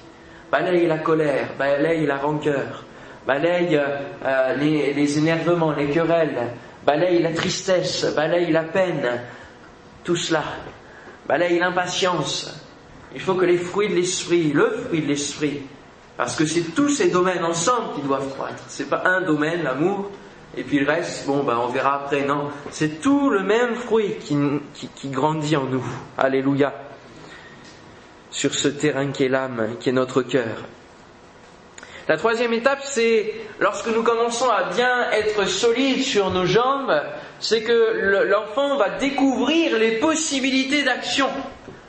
Balaye 0.51 0.87
la 0.87 0.99
colère, 0.99 1.49
balaye 1.59 2.07
la 2.07 2.17
rancœur, 2.17 2.85
balaye 3.27 3.77
euh, 3.77 4.55
les, 4.57 4.95
les, 4.95 5.19
énervements, 5.19 5.73
les 5.73 5.91
querelles, 5.91 6.53
balaye 6.85 7.21
la 7.21 7.33
tristesse, 7.33 8.07
balaye 8.15 8.53
la 8.53 8.63
peine, 8.63 9.21
tout 10.05 10.17
cela. 10.17 10.45
Balaye 11.27 11.59
l'impatience. 11.59 12.55
Il 13.15 13.21
faut 13.21 13.35
que 13.35 13.45
les 13.45 13.59
fruits 13.59 13.89
de 13.89 13.95
l'esprit, 13.95 14.53
le 14.53 14.71
fruit 14.71 15.03
de 15.03 15.09
l'esprit, 15.09 15.63
parce 16.17 16.35
que 16.37 16.47
c'est 16.47 16.75
tous 16.75 16.89
ces 16.89 17.11
domaines 17.11 17.45
ensemble 17.45 17.95
qui 17.95 18.03
doivent 18.03 18.29
croître. 18.31 18.63
C'est 18.69 18.89
pas 18.89 19.03
un 19.05 19.21
domaine, 19.21 19.63
l'amour, 19.63 20.11
et 20.57 20.63
puis 20.63 20.79
le 20.79 20.91
reste, 20.91 21.27
bon, 21.27 21.43
ben, 21.43 21.59
on 21.63 21.69
verra 21.69 21.97
après. 21.97 22.23
Non, 22.23 22.49
c'est 22.71 23.01
tout 23.01 23.29
le 23.29 23.43
même 23.43 23.75
fruit 23.75 24.17
qui, 24.21 24.37
qui, 24.95 25.09
grandit 25.09 25.57
en 25.57 25.65
nous. 25.65 25.85
Alléluia. 26.17 26.73
Sur 28.31 28.55
ce 28.55 28.69
terrain 28.69 29.09
qui 29.13 29.25
est 29.25 29.29
l'âme, 29.29 29.77
qui 29.79 29.91
est 29.91 29.93
notre 29.93 30.23
cœur. 30.23 30.65
La 32.09 32.17
troisième 32.17 32.53
étape, 32.53 32.81
c'est 32.85 33.35
lorsque 33.59 33.89
nous 33.89 34.03
commençons 34.03 34.49
à 34.49 34.71
bien 34.73 35.11
être 35.11 35.47
solides 35.49 36.05
sur 36.05 36.31
nos 36.31 36.47
jambes, 36.47 37.03
c'est 37.41 37.63
que 37.63 38.25
l'enfant 38.31 38.77
va 38.77 38.91
découvrir 38.91 39.77
les 39.77 39.99
possibilités 39.99 40.85
d'action 40.85 41.29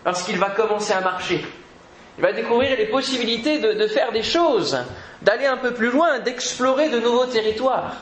lorsqu'il 0.05 0.37
va 0.39 0.49
commencer 0.49 0.93
à 0.93 1.01
marcher. 1.01 1.45
Il 2.17 2.23
va 2.23 2.33
découvrir 2.33 2.75
les 2.77 2.87
possibilités 2.87 3.59
de, 3.59 3.87
faire 3.87 4.11
des 4.11 4.23
choses, 4.23 4.77
d'aller 5.21 5.45
un 5.45 5.57
peu 5.57 5.73
plus 5.73 5.91
loin, 5.91 6.19
d'explorer 6.19 6.89
de 6.89 6.99
nouveaux 6.99 7.27
territoires. 7.27 7.97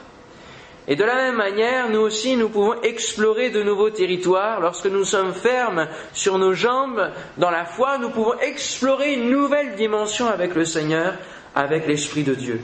Et 0.88 0.96
de 0.96 1.04
la 1.04 1.16
même 1.16 1.36
manière, 1.36 1.90
nous 1.90 2.00
aussi, 2.00 2.38
nous 2.38 2.48
pouvons 2.48 2.80
explorer 2.82 3.50
de 3.50 3.64
nouveaux 3.64 3.90
territoires. 3.90 4.62
Lorsque 4.62 4.86
nous 4.86 5.04
sommes 5.04 5.34
fermes 5.34 5.88
sur 6.14 6.38
nos 6.38 6.54
jambes 6.54 7.10
dans 7.38 7.50
la 7.50 7.66
foi, 7.66 7.98
nous 7.98 8.12
pouvons 8.12 8.40
explorer 8.40 9.14
une 9.14 9.32
nouvelle 9.32 9.76
dimension 9.76 10.28
avec 10.28 10.56
le 10.56 10.64
Seigneur, 10.64 11.16
avec 11.56 11.88
l'Esprit 11.88 12.24
de 12.24 12.36
Dieu. 12.36 12.62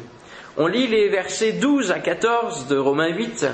On 0.55 0.67
lit 0.67 0.88
les 0.88 1.10
versets 1.10 1.53
12 1.53 1.91
à 1.91 2.00
14 2.00 2.67
de 2.67 2.77
Romains 2.77 3.10
8. 3.10 3.48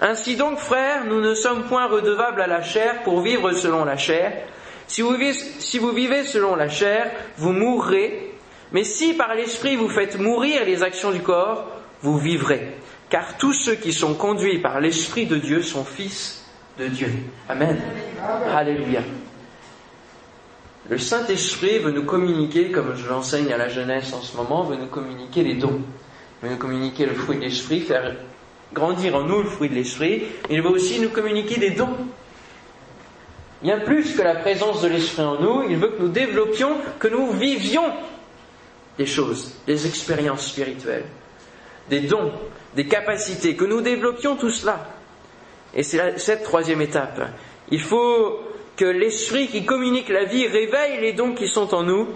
Ainsi 0.00 0.36
donc, 0.36 0.58
frères, 0.58 1.04
nous 1.04 1.20
ne 1.20 1.34
sommes 1.34 1.64
point 1.64 1.86
redevables 1.86 2.40
à 2.40 2.46
la 2.46 2.62
chair 2.62 3.02
pour 3.02 3.20
vivre 3.20 3.52
selon 3.52 3.84
la 3.84 3.96
chair. 3.96 4.32
Si 4.94 5.02
vous 5.02 5.12
vivez, 5.12 5.32
si 5.32 5.78
vous 5.80 5.90
vivez 5.90 6.22
selon 6.22 6.54
la 6.54 6.68
chair, 6.68 7.10
vous 7.36 7.52
mourrez. 7.52 8.32
Mais 8.72 8.84
si 8.84 9.14
par 9.14 9.34
l'Esprit 9.34 9.74
vous 9.74 9.88
faites 9.88 10.20
mourir 10.20 10.64
les 10.64 10.84
actions 10.84 11.10
du 11.10 11.20
corps, 11.20 11.66
vous 12.02 12.16
vivrez 12.16 12.74
car 13.10 13.36
tous 13.36 13.52
ceux 13.52 13.76
qui 13.76 13.92
sont 13.92 14.14
conduits 14.14 14.58
par 14.58 14.80
l'Esprit 14.80 15.26
de 15.26 15.36
Dieu 15.36 15.62
sont 15.62 15.84
fils 15.84 16.44
de 16.78 16.88
Dieu. 16.88 17.08
Amen. 17.48 17.80
Alléluia. 18.52 19.02
Le 20.88 20.98
Saint-Esprit 20.98 21.78
veut 21.78 21.92
nous 21.92 22.04
communiquer, 22.04 22.72
comme 22.72 22.96
je 22.96 23.08
l'enseigne 23.08 23.52
à 23.52 23.56
la 23.56 23.68
jeunesse 23.68 24.12
en 24.12 24.20
ce 24.20 24.36
moment, 24.36 24.64
veut 24.64 24.76
nous 24.76 24.88
communiquer 24.88 25.42
les 25.42 25.54
dons, 25.54 25.80
veut 26.42 26.50
nous 26.50 26.56
communiquer 26.56 27.06
le 27.06 27.14
fruit 27.14 27.36
de 27.36 27.42
l'Esprit, 27.42 27.80
faire 27.80 28.16
grandir 28.72 29.14
en 29.14 29.22
nous 29.22 29.42
le 29.42 29.48
fruit 29.48 29.68
de 29.68 29.74
l'Esprit, 29.74 30.24
il 30.50 30.60
veut 30.60 30.70
aussi 30.70 30.98
nous 31.00 31.10
communiquer 31.10 31.58
des 31.58 31.70
dons. 31.70 31.96
Bien 33.64 33.78
plus 33.78 34.14
que 34.14 34.20
la 34.20 34.34
présence 34.34 34.82
de 34.82 34.88
l'Esprit 34.88 35.22
en 35.22 35.40
nous, 35.40 35.62
il 35.70 35.78
veut 35.78 35.88
que 35.88 36.02
nous 36.02 36.08
développions, 36.08 36.76
que 36.98 37.08
nous 37.08 37.30
vivions 37.32 37.90
des 38.98 39.06
choses, 39.06 39.54
des 39.66 39.86
expériences 39.86 40.48
spirituelles, 40.48 41.06
des 41.88 42.00
dons, 42.00 42.30
des 42.76 42.86
capacités, 42.86 43.56
que 43.56 43.64
nous 43.64 43.80
développions 43.80 44.36
tout 44.36 44.50
cela. 44.50 44.86
Et 45.72 45.82
c'est 45.82 46.18
cette 46.18 46.42
troisième 46.42 46.82
étape. 46.82 47.22
Il 47.70 47.80
faut 47.80 48.38
que 48.76 48.84
l'esprit 48.84 49.48
qui 49.48 49.64
communique 49.64 50.10
la 50.10 50.24
vie 50.24 50.46
réveille 50.46 51.00
les 51.00 51.14
dons 51.14 51.32
qui 51.32 51.48
sont 51.48 51.74
en 51.74 51.84
nous 51.84 52.08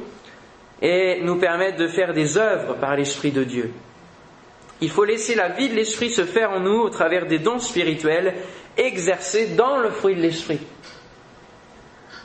et 0.83 1.23
nous 1.23 1.37
permette 1.37 1.79
de 1.79 1.89
faire 1.89 2.13
des 2.13 2.37
œuvres 2.37 2.75
par 2.75 2.95
l'esprit 2.95 3.33
de 3.33 3.45
Dieu. 3.45 3.73
Il 4.83 4.91
faut 4.91 5.05
laisser 5.05 5.35
la 5.35 5.49
vie 5.49 5.71
de 5.71 5.75
l'esprit 5.75 6.11
se 6.11 6.27
faire 6.27 6.51
en 6.51 6.61
nous 6.61 6.79
au 6.79 6.91
travers 6.91 7.27
des 7.27 7.39
dons 7.39 7.59
spirituels 7.59 8.35
exercés 8.77 9.47
dans 9.57 9.79
le 9.79 9.89
fruit 9.89 10.15
de 10.15 10.21
l'esprit. 10.21 10.61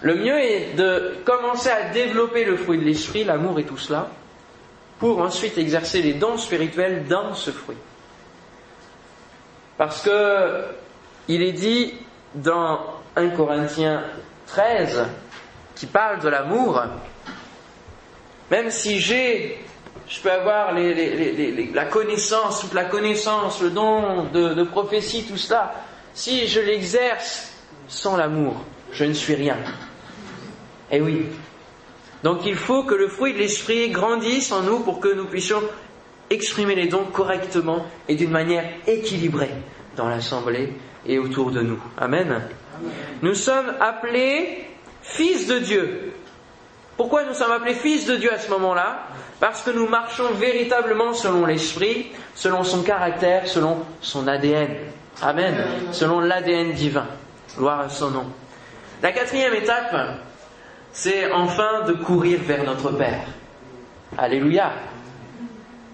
Le 0.04 0.16
mieux 0.16 0.38
est 0.38 0.76
de 0.76 1.16
commencer 1.24 1.70
à 1.70 1.90
développer 1.90 2.44
le 2.44 2.58
fruit 2.58 2.78
de 2.78 2.84
l'esprit, 2.84 3.24
l'amour 3.24 3.58
et 3.58 3.64
tout 3.64 3.78
cela, 3.78 4.10
pour 5.00 5.20
ensuite 5.20 5.58
exercer 5.58 6.02
les 6.02 6.14
dons 6.14 6.38
spirituels 6.38 7.06
dans 7.08 7.34
ce 7.34 7.52
fruit. 7.52 7.78
Parce 9.78 10.02
que 10.02 10.66
il 11.30 11.42
est 11.42 11.54
dit 11.54 11.94
dans 12.36 12.82
1 13.16 13.30
Corinthiens 13.30 14.04
13, 14.48 15.06
qui 15.74 15.86
parle 15.86 16.20
de 16.20 16.28
l'amour, 16.28 16.84
même 18.52 18.72
si 18.72 19.00
j'ai, 19.00 19.64
je 20.10 20.20
peux 20.20 20.32
avoir 20.32 20.74
la 20.74 21.86
connaissance, 21.86 22.60
toute 22.60 22.74
la 22.74 22.86
connaissance, 22.86 23.62
le 23.62 23.70
don 23.70 24.26
de, 24.34 24.54
de 24.54 24.64
prophétie, 24.64 25.24
tout 25.24 25.38
cela, 25.38 25.74
si 26.14 26.46
je 26.48 26.60
l'exerce 26.60 27.54
sans 27.88 28.18
l'amour, 28.18 28.66
je 28.92 29.06
ne 29.06 29.14
suis 29.14 29.36
rien. 29.36 29.56
Eh 30.92 31.02
oui. 31.02 31.26
Donc 32.24 32.46
il 32.46 32.56
faut 32.56 32.84
que 32.84 32.96
le 32.96 33.08
fruit 33.08 33.34
de 33.34 33.40
l'esprit 33.40 33.90
grandisse 33.90 34.52
en 34.52 34.62
nous 34.62 34.80
pour 34.80 35.00
que 35.00 35.14
nous 35.14 35.26
puissions 35.26 35.62
exprimer 36.30 36.76
les 36.76 36.88
dons 36.88 37.06
correctement 37.06 37.86
et 38.08 38.16
d'une 38.16 38.32
manière 38.32 38.66
équilibrée 38.88 39.52
dans 39.96 40.08
l'assemblée 40.08 40.74
et 41.06 41.20
autour 41.20 41.52
de 41.52 41.62
nous. 41.62 41.80
Amen. 41.98 42.42
Nous 43.22 43.36
sommes 43.36 43.74
appelés 43.80 44.66
fils 45.02 45.48
de 45.48 45.60
Dieu. 45.60 46.14
Pourquoi 46.98 47.26
nous 47.26 47.34
sommes 47.34 47.52
appelés 47.52 47.76
fils 47.76 48.06
de 48.06 48.16
Dieu 48.16 48.32
à 48.32 48.40
ce 48.40 48.50
moment-là? 48.52 49.08
Parce 49.40 49.62
que 49.62 49.72
nous 49.72 49.88
marchons 49.88 50.32
véritablement 50.34 51.14
selon 51.14 51.46
l'Esprit, 51.46 52.08
selon 52.36 52.64
son 52.64 52.84
caractère, 52.84 53.48
selon 53.48 53.80
son 54.00 54.28
ADN. 54.28 54.70
Amen. 55.22 55.56
Selon 55.92 56.20
l'ADN 56.20 56.72
divin. 56.72 57.08
Gloire 57.58 57.82
à 57.82 57.90
son 57.90 58.12
nom. 58.12 58.26
La 59.02 59.12
quatrième 59.12 59.54
étape, 59.54 59.96
c'est 60.94 61.32
enfin 61.32 61.82
de 61.88 61.94
courir 61.94 62.40
vers 62.44 62.64
notre 62.64 62.92
Père. 62.92 63.26
Alléluia. 64.18 64.72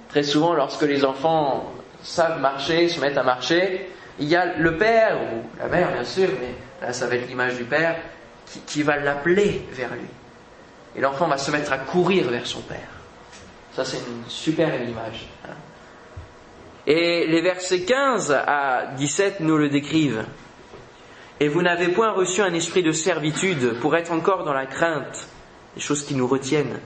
Très 0.10 0.24
souvent, 0.24 0.54
lorsque 0.54 0.82
les 0.82 1.06
enfants 1.06 1.72
savent 2.04 2.42
marcher, 2.42 2.90
se 2.90 3.00
mettent 3.00 3.18
à 3.18 3.24
marcher, 3.24 3.90
il 4.20 4.28
y 4.28 4.36
a 4.36 4.58
le 4.58 4.78
père, 4.78 5.18
ou 5.22 5.60
la 5.60 5.68
mère 5.68 5.94
bien 5.94 6.04
sûr, 6.04 6.30
mais 6.40 6.54
là 6.86 6.92
ça 6.92 7.08
va 7.08 7.16
être 7.16 7.28
l'image 7.28 7.56
du 7.56 7.64
père, 7.64 7.96
qui, 8.68 8.84
va 8.84 8.98
l'appeler 8.98 9.66
vers 9.72 9.94
lui. 9.94 10.08
Et 10.96 11.02
l'enfant 11.02 11.28
va 11.28 11.38
se 11.38 11.52
mettre 11.52 11.72
à 11.72 11.78
courir 11.78 12.30
vers 12.30 12.46
son 12.46 12.62
père. 12.62 12.90
Ça 13.76 13.86
c'est 13.86 13.98
une 13.98 14.28
super 14.28 14.74
image. 14.82 15.30
Hein. 15.46 15.54
Et 16.88 17.28
les 17.28 17.42
versets 17.42 17.84
15 17.84 18.32
à 18.32 18.88
17 18.98 19.42
nous 19.42 19.58
le 19.58 19.70
décrivent. 19.70 20.26
Et 21.40 21.48
vous 21.48 21.62
n'avez 21.62 21.90
point 21.90 22.12
reçu 22.12 22.42
un 22.42 22.54
esprit 22.54 22.84
de 22.84 22.92
servitude 22.92 23.80
pour 23.80 23.96
être 23.96 24.12
encore 24.12 24.44
dans 24.44 24.54
la 24.54 24.66
crainte, 24.66 25.28
des 25.76 25.82
choses 25.82 26.04
qui 26.04 26.16
nous 26.16 26.28
retiennent 26.28 26.80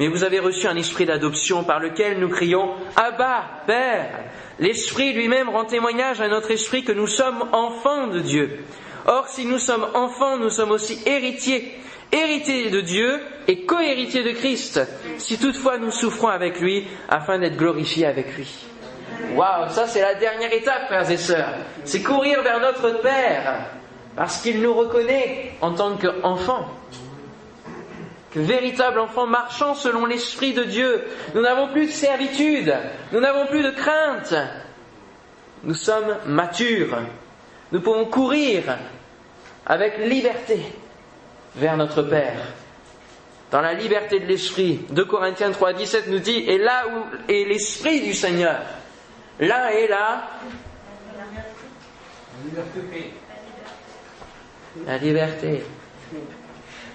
mais 0.00 0.08
vous 0.08 0.24
avez 0.24 0.38
reçu 0.38 0.66
un 0.66 0.76
esprit 0.76 1.04
d'adoption 1.04 1.62
par 1.62 1.78
lequel 1.78 2.18
nous 2.20 2.30
crions 2.30 2.70
Abba, 2.96 3.44
Père. 3.66 4.24
L'Esprit 4.58 5.12
lui-même 5.12 5.50
rend 5.50 5.66
témoignage 5.66 6.22
à 6.22 6.28
notre 6.28 6.50
esprit 6.50 6.84
que 6.84 6.92
nous 6.92 7.06
sommes 7.06 7.44
enfants 7.52 8.06
de 8.06 8.20
Dieu. 8.20 8.60
Or, 9.06 9.28
si 9.28 9.44
nous 9.44 9.58
sommes 9.58 9.86
enfants, 9.92 10.38
nous 10.38 10.48
sommes 10.48 10.70
aussi 10.70 10.98
héritiers, 11.04 11.78
héritiers 12.12 12.70
de 12.70 12.80
Dieu 12.80 13.20
et 13.46 13.66
co-héritiers 13.66 14.24
de 14.24 14.32
Christ, 14.32 14.80
si 15.18 15.38
toutefois 15.38 15.76
nous 15.76 15.90
souffrons 15.90 16.28
avec 16.28 16.60
lui, 16.60 16.86
afin 17.10 17.38
d'être 17.38 17.58
glorifiés 17.58 18.06
avec 18.06 18.34
lui. 18.38 18.69
Waouh, 19.34 19.68
ça 19.70 19.86
c'est 19.86 20.00
la 20.00 20.14
dernière 20.14 20.52
étape, 20.52 20.86
frères 20.86 21.10
et 21.10 21.16
sœurs. 21.16 21.54
C'est 21.84 22.02
courir 22.02 22.42
vers 22.42 22.60
notre 22.60 23.00
Père, 23.00 23.66
parce 24.16 24.38
qu'il 24.42 24.60
nous 24.60 24.74
reconnaît 24.74 25.52
en 25.60 25.72
tant 25.72 25.96
qu'enfants 25.96 26.68
que 28.30 28.38
véritable 28.38 29.00
enfant 29.00 29.26
marchant 29.26 29.74
selon 29.74 30.06
l'Esprit 30.06 30.52
de 30.52 30.64
Dieu. 30.64 31.04
Nous 31.34 31.40
n'avons 31.40 31.68
plus 31.68 31.86
de 31.86 31.92
servitude, 31.92 32.74
nous 33.12 33.20
n'avons 33.20 33.46
plus 33.46 33.62
de 33.62 33.70
crainte. 33.70 34.34
Nous 35.64 35.74
sommes 35.74 36.16
matures. 36.26 36.98
Nous 37.72 37.80
pouvons 37.80 38.06
courir 38.06 38.62
avec 39.66 39.98
liberté 39.98 40.60
vers 41.56 41.76
notre 41.76 42.02
Père. 42.02 42.40
Dans 43.50 43.60
la 43.60 43.74
liberté 43.74 44.20
de 44.20 44.26
l'Esprit, 44.26 44.80
2 44.90 45.04
Corinthiens 45.04 45.50
3, 45.50 45.72
17 45.72 46.08
nous 46.08 46.20
dit, 46.20 46.44
et 46.46 46.58
là 46.58 46.84
où 46.86 47.30
est 47.30 47.48
l'Esprit 47.48 48.00
du 48.00 48.14
Seigneur, 48.14 48.60
là 49.40 49.72
est 49.72 49.88
là 49.88 50.28
la 54.86 54.98
liberté. 54.98 55.64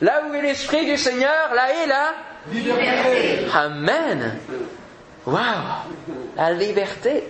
Là 0.01 0.23
où 0.27 0.33
est 0.33 0.41
l'Esprit 0.41 0.85
du 0.85 0.97
Seigneur, 0.97 1.53
là 1.53 1.71
est 1.71 1.87
la 1.87 2.13
liberté. 2.51 3.47
Amen. 3.53 4.39
Wow. 5.25 5.35
La 6.35 6.51
liberté. 6.51 7.23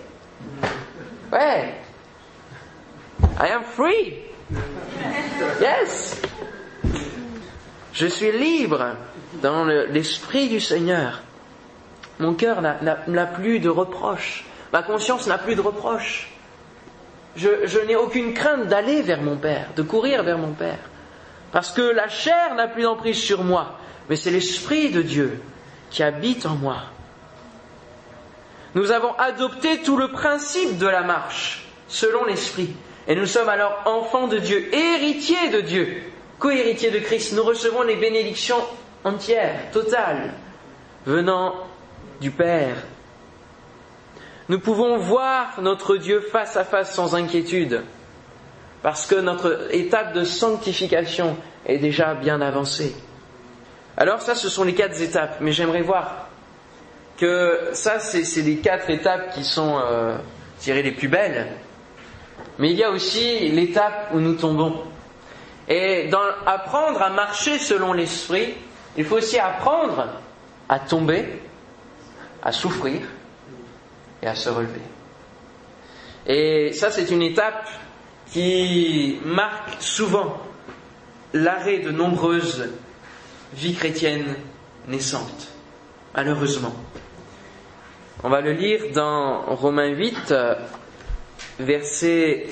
Ouais. 1.32 1.74
I 3.38 3.48
am 3.52 3.64
free. 3.64 4.14
Yes. 5.60 6.20
Je 7.92 8.06
suis 8.06 8.32
libre 8.32 8.96
dans 9.42 9.64
l'Esprit 9.64 10.48
du 10.48 10.60
Seigneur. 10.60 11.22
Mon 12.18 12.34
cœur 12.34 12.60
n'a 12.62 13.26
plus 13.26 13.60
de 13.60 13.68
reproches. 13.68 14.44
Ma 14.72 14.82
conscience 14.82 15.26
n'a 15.26 15.38
plus 15.38 15.54
de 15.54 15.60
reproches. 15.60 16.30
Je, 17.36 17.66
je 17.66 17.78
n'ai 17.80 17.96
aucune 17.96 18.34
crainte 18.34 18.66
d'aller 18.66 19.02
vers 19.02 19.22
mon 19.22 19.36
Père, 19.36 19.68
de 19.76 19.82
courir 19.82 20.22
vers 20.22 20.38
mon 20.38 20.52
Père. 20.52 20.78
Parce 21.52 21.70
que 21.70 21.82
la 21.82 22.08
chair 22.08 22.54
n'a 22.54 22.68
plus 22.68 22.82
d'emprise 22.82 23.18
sur 23.18 23.44
moi, 23.44 23.78
mais 24.08 24.16
c'est 24.16 24.30
l'Esprit 24.30 24.90
de 24.90 25.02
Dieu 25.02 25.40
qui 25.90 26.02
habite 26.02 26.46
en 26.46 26.54
moi. 26.54 26.78
Nous 28.74 28.90
avons 28.90 29.14
adopté 29.14 29.80
tout 29.82 29.96
le 29.96 30.08
principe 30.08 30.78
de 30.78 30.86
la 30.86 31.02
marche 31.02 31.66
selon 31.88 32.24
l'Esprit. 32.24 32.74
Et 33.08 33.14
nous 33.14 33.26
sommes 33.26 33.48
alors 33.48 33.82
enfants 33.86 34.26
de 34.26 34.38
Dieu, 34.38 34.74
héritiers 34.74 35.50
de 35.50 35.60
Dieu, 35.60 36.02
co-héritiers 36.38 36.90
de 36.90 36.98
Christ. 36.98 37.32
Nous 37.34 37.44
recevons 37.44 37.82
les 37.82 37.96
bénédictions 37.96 38.62
entières, 39.04 39.70
totales, 39.72 40.34
venant 41.06 41.54
du 42.20 42.30
Père. 42.30 42.76
Nous 44.48 44.60
pouvons 44.60 44.96
voir 44.96 45.60
notre 45.60 45.96
Dieu 45.96 46.20
face 46.20 46.56
à 46.56 46.64
face 46.64 46.94
sans 46.94 47.16
inquiétude 47.16 47.82
parce 48.82 49.06
que 49.06 49.16
notre 49.16 49.74
étape 49.74 50.12
de 50.12 50.22
sanctification 50.22 51.36
est 51.66 51.78
déjà 51.78 52.14
bien 52.14 52.40
avancée. 52.40 52.94
Alors 53.96 54.20
ça, 54.20 54.36
ce 54.36 54.48
sont 54.48 54.62
les 54.62 54.74
quatre 54.74 55.00
étapes, 55.00 55.38
mais 55.40 55.50
j'aimerais 55.50 55.82
voir 55.82 56.28
que 57.18 57.70
ça, 57.72 57.98
c'est 57.98 58.42
les 58.42 58.58
quatre 58.58 58.88
étapes 58.90 59.34
qui 59.34 59.42
sont, 59.42 59.80
euh, 59.84 60.16
les 60.66 60.92
plus 60.92 61.08
belles. 61.08 61.48
Mais 62.58 62.70
il 62.70 62.76
y 62.76 62.84
a 62.84 62.90
aussi 62.90 63.48
l'étape 63.48 64.10
où 64.12 64.20
nous 64.20 64.34
tombons. 64.34 64.84
Et 65.68 66.06
dans 66.06 66.22
apprendre 66.46 67.02
à 67.02 67.10
marcher 67.10 67.58
selon 67.58 67.92
l'esprit, 67.92 68.54
il 68.96 69.04
faut 69.04 69.16
aussi 69.16 69.40
apprendre 69.40 70.06
à 70.68 70.78
tomber, 70.78 71.40
à 72.44 72.52
souffrir 72.52 73.00
à 74.26 74.34
se 74.34 74.48
relever. 74.48 74.80
Et 76.26 76.72
ça, 76.72 76.90
c'est 76.90 77.10
une 77.10 77.22
étape 77.22 77.68
qui 78.32 79.18
marque 79.24 79.80
souvent 79.80 80.38
l'arrêt 81.32 81.78
de 81.78 81.90
nombreuses 81.90 82.68
vies 83.54 83.74
chrétiennes 83.74 84.34
naissantes, 84.88 85.48
malheureusement. 86.14 86.74
On 88.24 88.28
va 88.28 88.40
le 88.40 88.52
lire 88.52 88.80
dans 88.94 89.42
Romains 89.54 89.90
8, 89.90 90.34
versets 91.60 92.48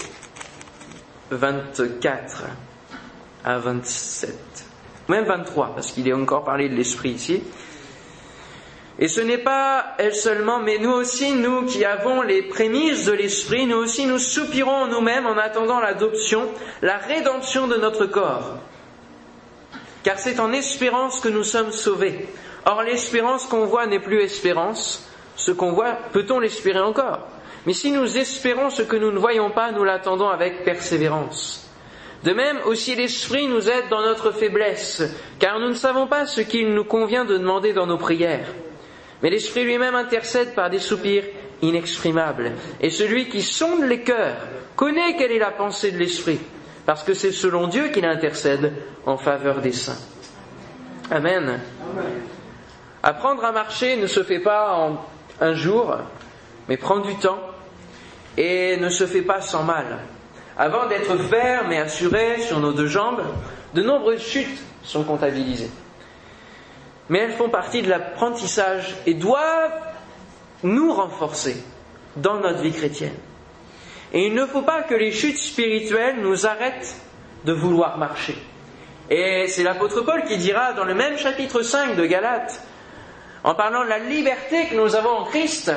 24 1.31 2.45
à 3.45 3.59
27, 3.59 4.37
même 5.09 5.25
23, 5.25 5.75
parce 5.75 5.91
qu'il 5.91 6.07
est 6.09 6.13
encore 6.13 6.45
parlé 6.45 6.69
de 6.69 6.75
l'esprit 6.75 7.11
ici. 7.11 7.43
Et 8.99 9.09
ce 9.09 9.21
n'est 9.21 9.39
pas 9.39 9.95
elle 9.99 10.15
seulement, 10.15 10.61
mais 10.61 10.79
nous 10.79 10.93
aussi, 10.93 11.33
nous 11.33 11.67
qui 11.67 11.85
avons 11.85 12.23
les 12.23 12.43
prémices 12.43 13.07
de 13.07 13.13
l'Esprit, 13.13 13.67
nous 13.67 13.79
aussi 13.79 14.07
nous 14.07 14.19
soupirons 14.19 14.87
nous-mêmes 14.87 15.27
en 15.27 15.37
attendant 15.37 15.81
l'adoption, 15.81 16.49
la 16.81 16.99
rédemption 16.99 17.67
de 17.67 17.77
notre 17.77 18.07
corps. 18.07 18.59
Car 20.05 20.19
c'est 20.19 20.39
en 20.39 20.53
espérance 20.53 21.19
que 21.19 21.29
nous 21.29 21.43
sommes 21.43 21.73
sauvés. 21.73 22.29
Or 22.67 22.83
l'espérance 22.83 23.47
qu'on 23.47 23.67
voit 23.67 23.87
n'est 23.87 24.01
plus 24.01 24.21
espérance. 24.21 25.09
Ce 25.35 25.51
qu'on 25.51 25.73
voit, 25.73 25.99
peut-on 26.13 26.39
l'espérer 26.39 26.81
encore? 26.81 27.27
Mais 27.67 27.73
si 27.73 27.91
nous 27.91 28.17
espérons 28.17 28.71
ce 28.71 28.83
que 28.83 28.97
nous 28.97 29.11
ne 29.11 29.19
voyons 29.19 29.51
pas, 29.51 29.73
nous 29.73 29.83
l'attendons 29.83 30.29
avec 30.29 30.65
persévérance. 30.65 31.69
De 32.23 32.33
même 32.33 32.59
aussi 32.67 32.95
l'Esprit 32.95 33.49
nous 33.49 33.69
aide 33.69 33.89
dans 33.91 34.03
notre 34.03 34.31
faiblesse, 34.31 35.03
car 35.41 35.59
nous 35.59 35.69
ne 35.69 35.75
savons 35.75 36.07
pas 36.07 36.27
ce 36.27 36.41
qu'il 36.41 36.73
nous 36.73 36.85
convient 36.85 37.25
de 37.25 37.37
demander 37.37 37.73
dans 37.73 37.87
nos 37.87 37.99
prières. 37.99 38.47
Mais 39.25 39.31
l'Esprit 39.31 39.65
lui-même 39.65 39.95
intercède 39.95 40.55
par 40.55 40.69
des 40.69 40.79
soupirs 40.79 41.25
inexprimables. 41.63 42.53
Et 42.83 42.91
celui 42.91 43.31
qui 43.31 43.41
sonde 43.41 43.85
les 43.85 44.03
cœurs 44.03 44.37
connaît 44.77 45.17
quelle 45.17 45.33
est 45.33 45.39
la 45.39 45.51
pensée 45.51 45.93
de 45.93 45.97
l'Esprit, 45.97 46.39
parce 46.85 47.03
que 47.03 47.15
c'est 47.15 47.33
selon 47.33 47.67
Dieu 47.69 47.89
qu'il 47.89 48.05
intercède 48.05 48.75
en 49.07 49.17
faveur 49.17 49.63
des 49.63 49.73
saints. 49.73 49.97
Amen. 51.11 51.59
Apprendre 53.03 53.47
à 53.47 53.53
marcher 53.53 53.97
ne 53.97 54.07
se 54.07 54.23
fait 54.23 54.41
pas 54.41 54.75
en 54.75 55.03
un 55.41 55.55
jour, 55.55 55.97
mais 56.69 56.77
prend 56.77 56.99
du 56.99 57.17
temps 57.17 57.41
et 58.37 58.77
ne 58.77 58.91
se 58.91 59.07
fait 59.07 59.23
pas 59.23 59.41
sans 59.41 59.63
mal. 59.63 60.01
Avant 60.59 60.87
d'être 60.87 61.17
ferme 61.17 61.73
et 61.73 61.79
assuré 61.79 62.43
sur 62.43 62.61
nos 62.61 62.73
deux 62.73 62.89
jambes, 62.89 63.23
de 63.73 63.81
nombreuses 63.81 64.21
chutes 64.21 64.61
sont 64.83 65.03
comptabilisées 65.03 65.71
mais 67.09 67.19
elles 67.21 67.33
font 67.33 67.49
partie 67.49 67.83
de 67.83 67.91
l'apprentissage 67.91 68.95
et 69.07 69.15
doivent 69.15 69.81
nous 70.63 70.93
renforcer 70.93 71.57
dans 72.17 72.39
notre 72.39 72.61
vie 72.61 72.73
chrétienne. 72.73 73.17
Et 74.13 74.27
il 74.27 74.35
ne 74.35 74.47
faut 74.47 74.63
pas 74.63 74.83
que 74.83 74.95
les 74.95 75.13
chutes 75.13 75.39
spirituelles 75.39 76.21
nous 76.23 76.47
arrêtent 76.47 76.97
de 77.45 77.53
vouloir 77.53 77.99
marcher. 77.99 78.37
Et 79.11 79.47
c'est 79.49 79.65
l'apôtre 79.65 80.01
Paul 80.01 80.25
qui 80.25 80.39
dira 80.39 80.73
dans 80.73 80.85
le 80.85 80.95
même 80.95 81.19
chapitre 81.19 81.63
5 81.63 81.97
de 81.97 82.07
Galates, 82.07 82.63
en 83.43 83.55
parlant 83.55 83.85
de 83.85 83.89
la 83.89 83.99
liberté 83.99 84.69
que 84.71 84.77
nous 84.77 84.95
avons 84.97 85.11
en 85.11 85.25
Christ, 85.25 85.71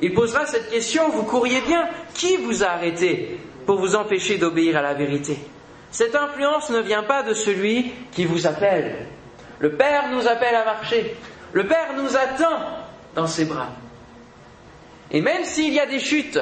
il 0.00 0.12
posera 0.12 0.44
cette 0.44 0.70
question, 0.70 1.08
vous 1.08 1.22
courriez 1.22 1.62
bien, 1.62 1.88
qui 2.12 2.36
vous 2.36 2.62
a 2.62 2.68
arrêté 2.68 3.38
pour 3.64 3.78
vous 3.78 3.94
empêcher 3.94 4.36
d'obéir 4.36 4.76
à 4.76 4.82
la 4.82 4.92
vérité? 4.92 5.38
Cette 5.90 6.14
influence 6.14 6.70
ne 6.70 6.80
vient 6.80 7.04
pas 7.04 7.22
de 7.22 7.32
celui 7.32 7.92
qui 8.12 8.26
vous 8.26 8.46
appelle, 8.46 9.06
le 9.64 9.70
Père 9.70 10.10
nous 10.10 10.28
appelle 10.28 10.54
à 10.56 10.66
marcher. 10.66 11.16
Le 11.54 11.66
Père 11.66 11.94
nous 11.96 12.14
attend 12.14 12.60
dans 13.14 13.26
ses 13.26 13.46
bras. 13.46 13.68
Et 15.10 15.22
même 15.22 15.42
s'il 15.44 15.72
y 15.72 15.80
a 15.80 15.86
des 15.86 16.00
chutes, 16.00 16.38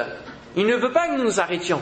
il 0.57 0.65
ne 0.65 0.75
veut 0.75 0.91
pas 0.91 1.07
que 1.07 1.13
nous 1.13 1.23
nous 1.23 1.39
arrêtions, 1.39 1.79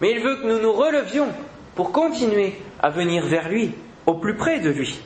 mais 0.00 0.12
il 0.12 0.22
veut 0.22 0.36
que 0.36 0.46
nous 0.46 0.60
nous 0.60 0.72
relevions 0.72 1.26
pour 1.74 1.90
continuer 1.90 2.54
à 2.80 2.90
venir 2.90 3.26
vers 3.26 3.48
lui, 3.48 3.74
au 4.06 4.14
plus 4.14 4.36
près 4.36 4.60
de 4.60 4.70
lui. 4.70 5.00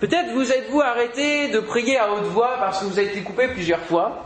Peut-être 0.00 0.32
vous 0.32 0.50
êtes-vous 0.50 0.80
arrêté 0.80 1.48
de 1.48 1.60
prier 1.60 1.98
à 1.98 2.10
haute 2.10 2.24
voix 2.24 2.56
parce 2.58 2.80
que 2.80 2.86
vous 2.86 2.98
avez 2.98 3.08
été 3.08 3.20
coupé 3.20 3.48
plusieurs 3.48 3.80
fois, 3.80 4.24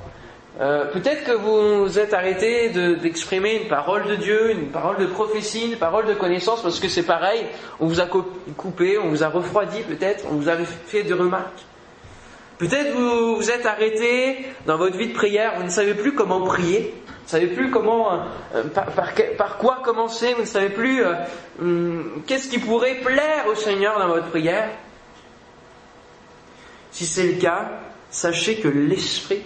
euh, 0.61 0.87
peut-être 0.87 1.23
que 1.23 1.33
vous 1.33 1.85
vous 1.85 1.99
êtes 2.01 2.13
arrêté 2.13 2.71
d'exprimer 2.71 3.63
une 3.63 3.69
parole 3.69 4.07
de 4.09 4.17
Dieu, 4.17 4.51
une 4.51 4.71
parole 4.71 4.97
de 4.99 5.07
prophétie, 5.07 5.71
une 5.71 5.79
parole 5.79 6.07
de 6.07 6.15
connaissance, 6.15 6.63
parce 6.63 6.81
que 6.81 6.89
c'est 6.89 7.05
pareil, 7.05 7.47
on 7.79 7.87
vous 7.87 8.01
a 8.01 8.07
coupé, 8.07 8.99
on 8.99 9.09
vous 9.09 9.23
a 9.23 9.29
refroidi 9.29 9.83
peut-être, 9.83 10.25
on 10.29 10.35
vous 10.35 10.49
a 10.49 10.57
fait 10.87 11.05
des 11.05 11.13
remarques. 11.13 11.65
Peut-être 12.59 12.93
vous 12.93 13.37
vous 13.37 13.51
êtes 13.53 13.67
arrêté 13.67 14.47
dans 14.67 14.77
votre 14.77 14.97
vie 14.97 15.09
de 15.09 15.15
prière, 15.15 15.53
vous 15.59 15.63
ne 15.63 15.69
savez 15.69 15.95
plus 15.95 16.15
comment 16.15 16.41
prier, 16.41 16.93
vous 17.07 17.13
ne 17.25 17.29
savez 17.29 17.47
plus 17.47 17.71
comment, 17.71 18.21
euh, 18.57 18.65
par, 19.37 19.59
quoi 19.59 19.79
commencer, 19.85 20.35
vous 20.35 20.41
ne 20.41 20.47
savez 20.47 20.71
plus 20.71 21.05
euh, 21.05 21.13
hum, 21.61 22.23
qu'est-ce 22.27 22.49
qui 22.49 22.59
pourrait 22.59 22.97
plaire 22.97 23.47
au 23.49 23.55
Seigneur 23.55 23.97
dans 24.01 24.09
votre 24.09 24.27
prière. 24.31 24.71
Si 26.91 27.07
c'est 27.07 27.29
le 27.29 27.41
cas, 27.41 27.71
sachez 28.11 28.57
que 28.57 28.67
l'Esprit 28.67 29.45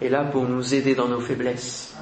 est 0.00 0.08
là 0.08 0.24
pour 0.24 0.44
nous 0.44 0.74
aider 0.74 0.94
dans 0.94 1.08
nos 1.08 1.20
faiblesses. 1.20 1.94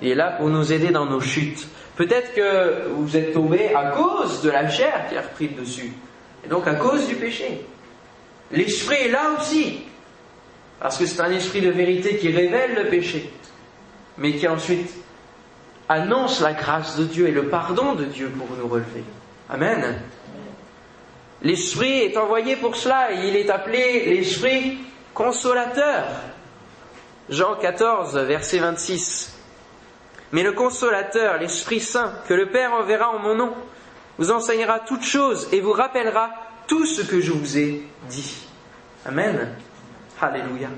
Il 0.00 0.08
est 0.08 0.14
là 0.14 0.32
pour 0.32 0.48
nous 0.48 0.72
aider 0.72 0.90
dans 0.90 1.06
nos 1.06 1.20
chutes. 1.20 1.66
Peut-être 1.96 2.34
que 2.34 2.88
vous 2.88 3.16
êtes 3.16 3.32
tombé 3.32 3.74
à 3.74 3.90
cause 3.90 4.42
de 4.42 4.50
la 4.50 4.68
chair 4.68 5.06
qui 5.08 5.16
a 5.16 5.22
repris 5.22 5.48
le 5.48 5.62
dessus. 5.62 5.92
Et 6.44 6.48
donc 6.48 6.66
à 6.66 6.74
cause 6.74 7.06
du 7.06 7.14
péché. 7.14 7.64
L'esprit 8.50 8.96
est 9.06 9.10
là 9.10 9.36
aussi. 9.38 9.82
Parce 10.80 10.98
que 10.98 11.06
c'est 11.06 11.20
un 11.20 11.30
esprit 11.30 11.60
de 11.60 11.70
vérité 11.70 12.16
qui 12.16 12.28
révèle 12.30 12.74
le 12.74 12.88
péché. 12.88 13.30
Mais 14.18 14.32
qui 14.32 14.48
ensuite 14.48 14.90
annonce 15.88 16.40
la 16.40 16.54
grâce 16.54 16.96
de 16.96 17.04
Dieu 17.04 17.28
et 17.28 17.32
le 17.32 17.46
pardon 17.46 17.94
de 17.94 18.04
Dieu 18.04 18.32
pour 18.36 18.48
nous 18.56 18.66
relever. 18.66 19.04
Amen. 19.48 20.00
L'esprit 21.42 22.00
est 22.02 22.16
envoyé 22.16 22.56
pour 22.56 22.76
cela 22.76 23.12
et 23.12 23.28
il 23.28 23.36
est 23.36 23.50
appelé 23.50 24.06
l'esprit 24.06 24.78
consolateur. 25.12 26.04
Jean 27.28 27.54
14, 27.56 28.16
verset 28.18 28.58
26. 28.58 29.36
Mais 30.32 30.42
le 30.42 30.52
consolateur, 30.52 31.38
l'Esprit 31.38 31.80
Saint, 31.80 32.12
que 32.26 32.34
le 32.34 32.46
Père 32.46 32.72
enverra 32.72 33.10
en 33.10 33.18
mon 33.18 33.34
nom, 33.34 33.52
vous 34.18 34.30
enseignera 34.30 34.80
toutes 34.80 35.04
choses 35.04 35.48
et 35.52 35.60
vous 35.60 35.72
rappellera 35.72 36.30
tout 36.66 36.86
ce 36.86 37.02
que 37.02 37.20
je 37.20 37.32
vous 37.32 37.58
ai 37.58 37.82
dit. 38.08 38.46
Amen. 39.06 39.54
Alléluia. 40.20 40.68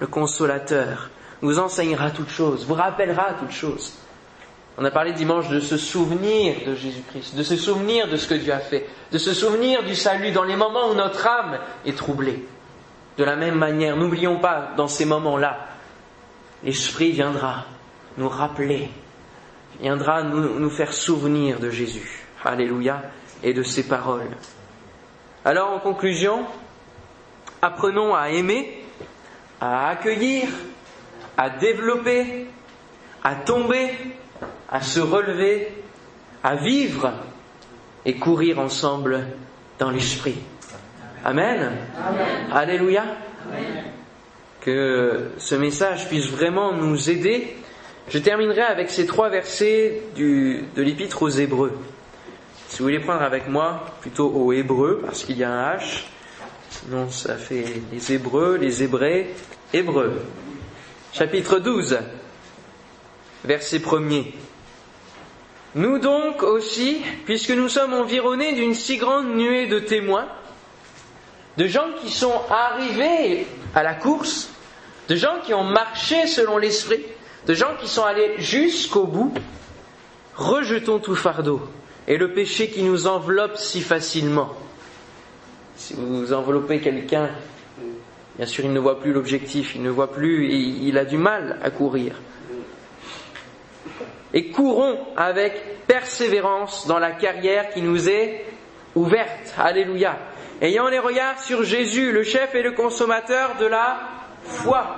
Le 0.00 0.06
consolateur 0.06 1.10
vous 1.42 1.58
enseignera 1.58 2.10
toutes 2.10 2.30
choses, 2.30 2.64
vous 2.66 2.74
rappellera 2.74 3.34
toutes 3.34 3.52
choses. 3.52 3.94
On 4.76 4.84
a 4.84 4.90
parlé 4.90 5.12
dimanche 5.12 5.48
de 5.48 5.60
se 5.60 5.76
souvenir 5.76 6.56
de 6.66 6.74
Jésus-Christ, 6.74 7.36
de 7.36 7.42
se 7.42 7.56
souvenir 7.56 8.08
de 8.08 8.16
ce 8.16 8.26
que 8.26 8.34
Dieu 8.34 8.52
a 8.52 8.58
fait, 8.58 8.88
de 9.12 9.18
se 9.18 9.32
souvenir 9.32 9.84
du 9.84 9.94
salut 9.94 10.32
dans 10.32 10.42
les 10.42 10.56
moments 10.56 10.90
où 10.90 10.94
notre 10.94 11.26
âme 11.26 11.58
est 11.86 11.96
troublée. 11.96 12.44
De 13.16 13.24
la 13.24 13.36
même 13.36 13.56
manière, 13.56 13.96
n'oublions 13.96 14.40
pas 14.40 14.72
dans 14.76 14.88
ces 14.88 15.04
moments-là, 15.04 15.68
l'Esprit 16.64 17.12
viendra 17.12 17.64
nous 18.16 18.28
rappeler, 18.28 18.90
viendra 19.80 20.22
nous, 20.22 20.70
faire 20.70 20.92
souvenir 20.92 21.60
de 21.60 21.70
Jésus. 21.70 22.26
Alléluia, 22.44 23.02
et 23.42 23.54
de 23.54 23.62
ses 23.62 23.86
paroles. 23.88 24.28
Alors 25.44 25.72
en 25.72 25.78
conclusion, 25.78 26.44
apprenons 27.62 28.14
à 28.14 28.30
aimer, 28.30 28.84
à 29.60 29.88
accueillir, 29.88 30.48
à 31.36 31.50
développer, 31.50 32.46
à 33.22 33.34
tomber, 33.34 33.90
à 34.70 34.80
se 34.80 35.00
relever, 35.00 35.68
à 36.42 36.56
vivre 36.56 37.12
et 38.04 38.16
courir 38.16 38.58
ensemble 38.58 39.26
dans 39.78 39.90
l'esprit. 39.90 40.36
Amen. 41.26 41.72
Alléluia. 42.52 43.02
Que 44.60 45.30
ce 45.38 45.54
message 45.54 46.06
puisse 46.08 46.28
vraiment 46.28 46.74
nous 46.74 47.08
aider. 47.08 47.56
Je 48.10 48.18
terminerai 48.18 48.60
avec 48.60 48.90
ces 48.90 49.06
trois 49.06 49.30
versets 49.30 50.02
du, 50.14 50.64
de 50.76 50.82
l'épître 50.82 51.22
aux 51.22 51.30
Hébreux. 51.30 51.72
Si 52.68 52.78
vous 52.78 52.84
voulez 52.84 53.00
prendre 53.00 53.22
avec 53.22 53.48
moi, 53.48 53.86
plutôt 54.02 54.28
aux 54.28 54.52
Hébreux, 54.52 55.00
parce 55.02 55.24
qu'il 55.24 55.38
y 55.38 55.44
a 55.44 55.50
un 55.50 55.76
H, 55.76 56.04
sinon 56.68 57.08
ça 57.08 57.36
fait 57.36 57.64
les 57.90 58.12
Hébreux, 58.12 58.58
les 58.58 58.82
Hébreux, 58.82 59.24
Hébreux. 59.72 60.20
Chapitre 61.14 61.58
12, 61.58 62.00
verset 63.46 63.78
1er. 63.78 64.34
Nous 65.74 65.98
donc 65.98 66.42
aussi, 66.42 67.00
puisque 67.24 67.50
nous 67.50 67.70
sommes 67.70 67.94
environnés 67.94 68.52
d'une 68.52 68.74
si 68.74 68.98
grande 68.98 69.34
nuée 69.34 69.66
de 69.68 69.78
témoins, 69.78 70.28
de 71.56 71.66
gens 71.66 71.86
qui 72.00 72.10
sont 72.10 72.40
arrivés 72.50 73.46
à 73.74 73.82
la 73.82 73.94
course, 73.94 74.50
de 75.08 75.16
gens 75.16 75.40
qui 75.44 75.54
ont 75.54 75.64
marché 75.64 76.26
selon 76.26 76.58
l'esprit, 76.58 77.04
de 77.46 77.54
gens 77.54 77.74
qui 77.80 77.88
sont 77.88 78.04
allés 78.04 78.34
jusqu'au 78.38 79.04
bout. 79.04 79.34
Rejetons 80.34 80.98
tout 80.98 81.14
fardeau 81.14 81.62
et 82.08 82.16
le 82.16 82.32
péché 82.32 82.68
qui 82.68 82.82
nous 82.82 83.06
enveloppe 83.06 83.56
si 83.56 83.80
facilement. 83.80 84.52
Si 85.76 85.94
vous 85.94 86.32
enveloppez 86.32 86.80
quelqu'un, 86.80 87.30
bien 88.36 88.46
sûr, 88.46 88.64
il 88.64 88.72
ne 88.72 88.80
voit 88.80 89.00
plus 89.00 89.12
l'objectif, 89.12 89.74
il 89.74 89.82
ne 89.82 89.90
voit 89.90 90.12
plus, 90.12 90.50
et 90.50 90.56
il 90.56 90.98
a 90.98 91.04
du 91.04 91.18
mal 91.18 91.58
à 91.62 91.70
courir. 91.70 92.14
Et 94.32 94.50
courons 94.50 94.98
avec 95.16 95.86
persévérance 95.86 96.86
dans 96.88 96.98
la 96.98 97.12
carrière 97.12 97.70
qui 97.70 97.82
nous 97.82 98.08
est 98.08 98.44
ouverte. 98.96 99.54
Alléluia. 99.56 100.18
Ayant 100.64 100.88
les 100.88 100.98
regards 100.98 101.42
sur 101.42 101.62
Jésus, 101.62 102.10
le 102.10 102.22
chef 102.22 102.54
et 102.54 102.62
le 102.62 102.72
consommateur 102.72 103.58
de 103.58 103.66
la 103.66 104.00
foi, 104.44 104.96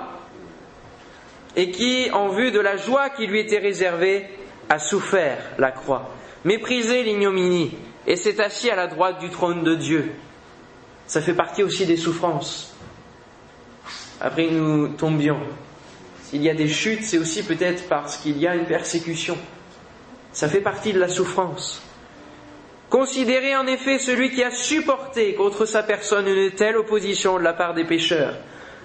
et 1.57 1.71
qui, 1.71 2.09
en 2.11 2.29
vue 2.29 2.51
de 2.51 2.61
la 2.61 2.77
joie 2.77 3.09
qui 3.09 3.27
lui 3.27 3.41
était 3.41 3.57
réservée, 3.57 4.27
a 4.69 4.79
souffert 4.79 5.37
la 5.57 5.71
croix, 5.71 6.09
méprisé 6.45 7.03
l'ignominie, 7.03 7.77
et 8.05 8.15
s'est 8.15 8.39
assis 8.39 8.69
à 8.69 8.77
la 8.77 8.87
droite 8.87 9.19
du 9.19 9.29
trône 9.29 9.65
de 9.65 9.75
Dieu. 9.75 10.09
Ça 11.05 11.21
fait 11.21 11.33
partie 11.33 11.63
aussi 11.63 11.85
des 11.85 11.97
souffrances. 11.97 12.73
Après, 14.21 14.47
nous 14.49 14.87
tombions. 14.93 15.41
S'il 16.23 16.43
y 16.43 16.49
a 16.49 16.53
des 16.53 16.69
chutes, 16.69 17.03
c'est 17.03 17.17
aussi 17.17 17.43
peut-être 17.43 17.89
parce 17.89 18.15
qu'il 18.15 18.37
y 18.37 18.47
a 18.47 18.55
une 18.55 18.67
persécution. 18.67 19.37
Ça 20.31 20.47
fait 20.47 20.61
partie 20.61 20.93
de 20.93 20.99
la 20.99 21.09
souffrance. 21.09 21.81
Considérez 22.89 23.55
en 23.55 23.67
effet 23.67 23.99
celui 23.99 24.31
qui 24.31 24.43
a 24.43 24.51
supporté 24.51 25.33
contre 25.35 25.65
sa 25.65 25.83
personne 25.83 26.27
une 26.27 26.51
telle 26.51 26.77
opposition 26.77 27.37
de 27.37 27.43
la 27.43 27.53
part 27.53 27.73
des 27.73 27.83
pécheurs, 27.83 28.35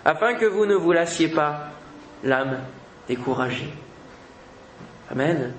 afin 0.05 0.35
que 0.35 0.47
vous 0.47 0.67
ne 0.67 0.75
vous 0.75 0.93
lassiez 0.93 1.29
pas 1.29 1.69
l'âme 2.25 2.59
découragée. 3.07 3.73
Amen. 5.11 5.55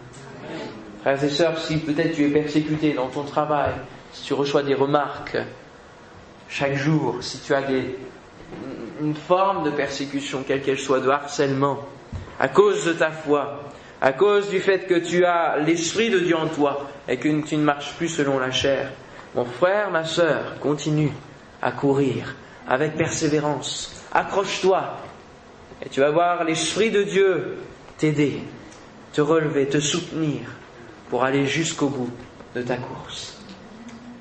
Frères 1.01 1.23
et 1.23 1.29
sœurs, 1.29 1.57
si 1.57 1.77
peut-être 1.77 2.15
tu 2.15 2.25
es 2.25 2.29
persécuté 2.29 2.93
dans 2.93 3.07
ton 3.07 3.23
travail, 3.23 3.71
si 4.11 4.23
tu 4.25 4.33
reçois 4.33 4.63
des 4.63 4.73
remarques 4.73 5.37
chaque 6.49 6.75
jour, 6.75 7.17
si 7.21 7.39
tu 7.39 7.53
as 7.53 7.61
une 9.01 9.15
forme 9.15 9.63
de 9.63 9.71
persécution, 9.71 10.43
quelle 10.45 10.61
qu'elle 10.61 10.79
soit, 10.79 10.99
de 10.99 11.09
harcèlement, 11.09 11.79
à 12.39 12.47
cause 12.47 12.85
de 12.85 12.93
ta 12.93 13.11
foi, 13.11 13.62
à 14.03 14.11
cause 14.11 14.49
du 14.49 14.59
fait 14.59 14.85
que 14.85 14.95
tu 14.95 15.23
as 15.23 15.57
l'Esprit 15.59 16.09
de 16.09 16.19
Dieu 16.19 16.35
en 16.35 16.49
toi 16.49 16.89
et 17.07 17.15
que 17.15 17.29
tu 17.41 17.55
ne 17.55 17.63
marches 17.63 17.93
plus 17.93 18.09
selon 18.09 18.37
la 18.37 18.51
chair, 18.51 18.91
mon 19.33 19.45
frère, 19.45 19.91
ma 19.91 20.03
sœur, 20.03 20.59
continue 20.59 21.13
à 21.61 21.71
courir 21.71 22.35
avec 22.67 22.97
persévérance. 22.97 24.03
Accroche-toi 24.11 24.97
et 25.85 25.87
tu 25.87 26.01
vas 26.01 26.11
voir 26.11 26.43
l'Esprit 26.43 26.91
de 26.91 27.03
Dieu 27.03 27.57
t'aider, 27.97 28.43
te 29.13 29.21
relever, 29.21 29.67
te 29.67 29.79
soutenir 29.79 30.41
pour 31.09 31.23
aller 31.23 31.47
jusqu'au 31.47 31.87
bout 31.87 32.11
de 32.55 32.61
ta 32.61 32.75
course. 32.75 33.41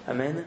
Amen. 0.06 0.44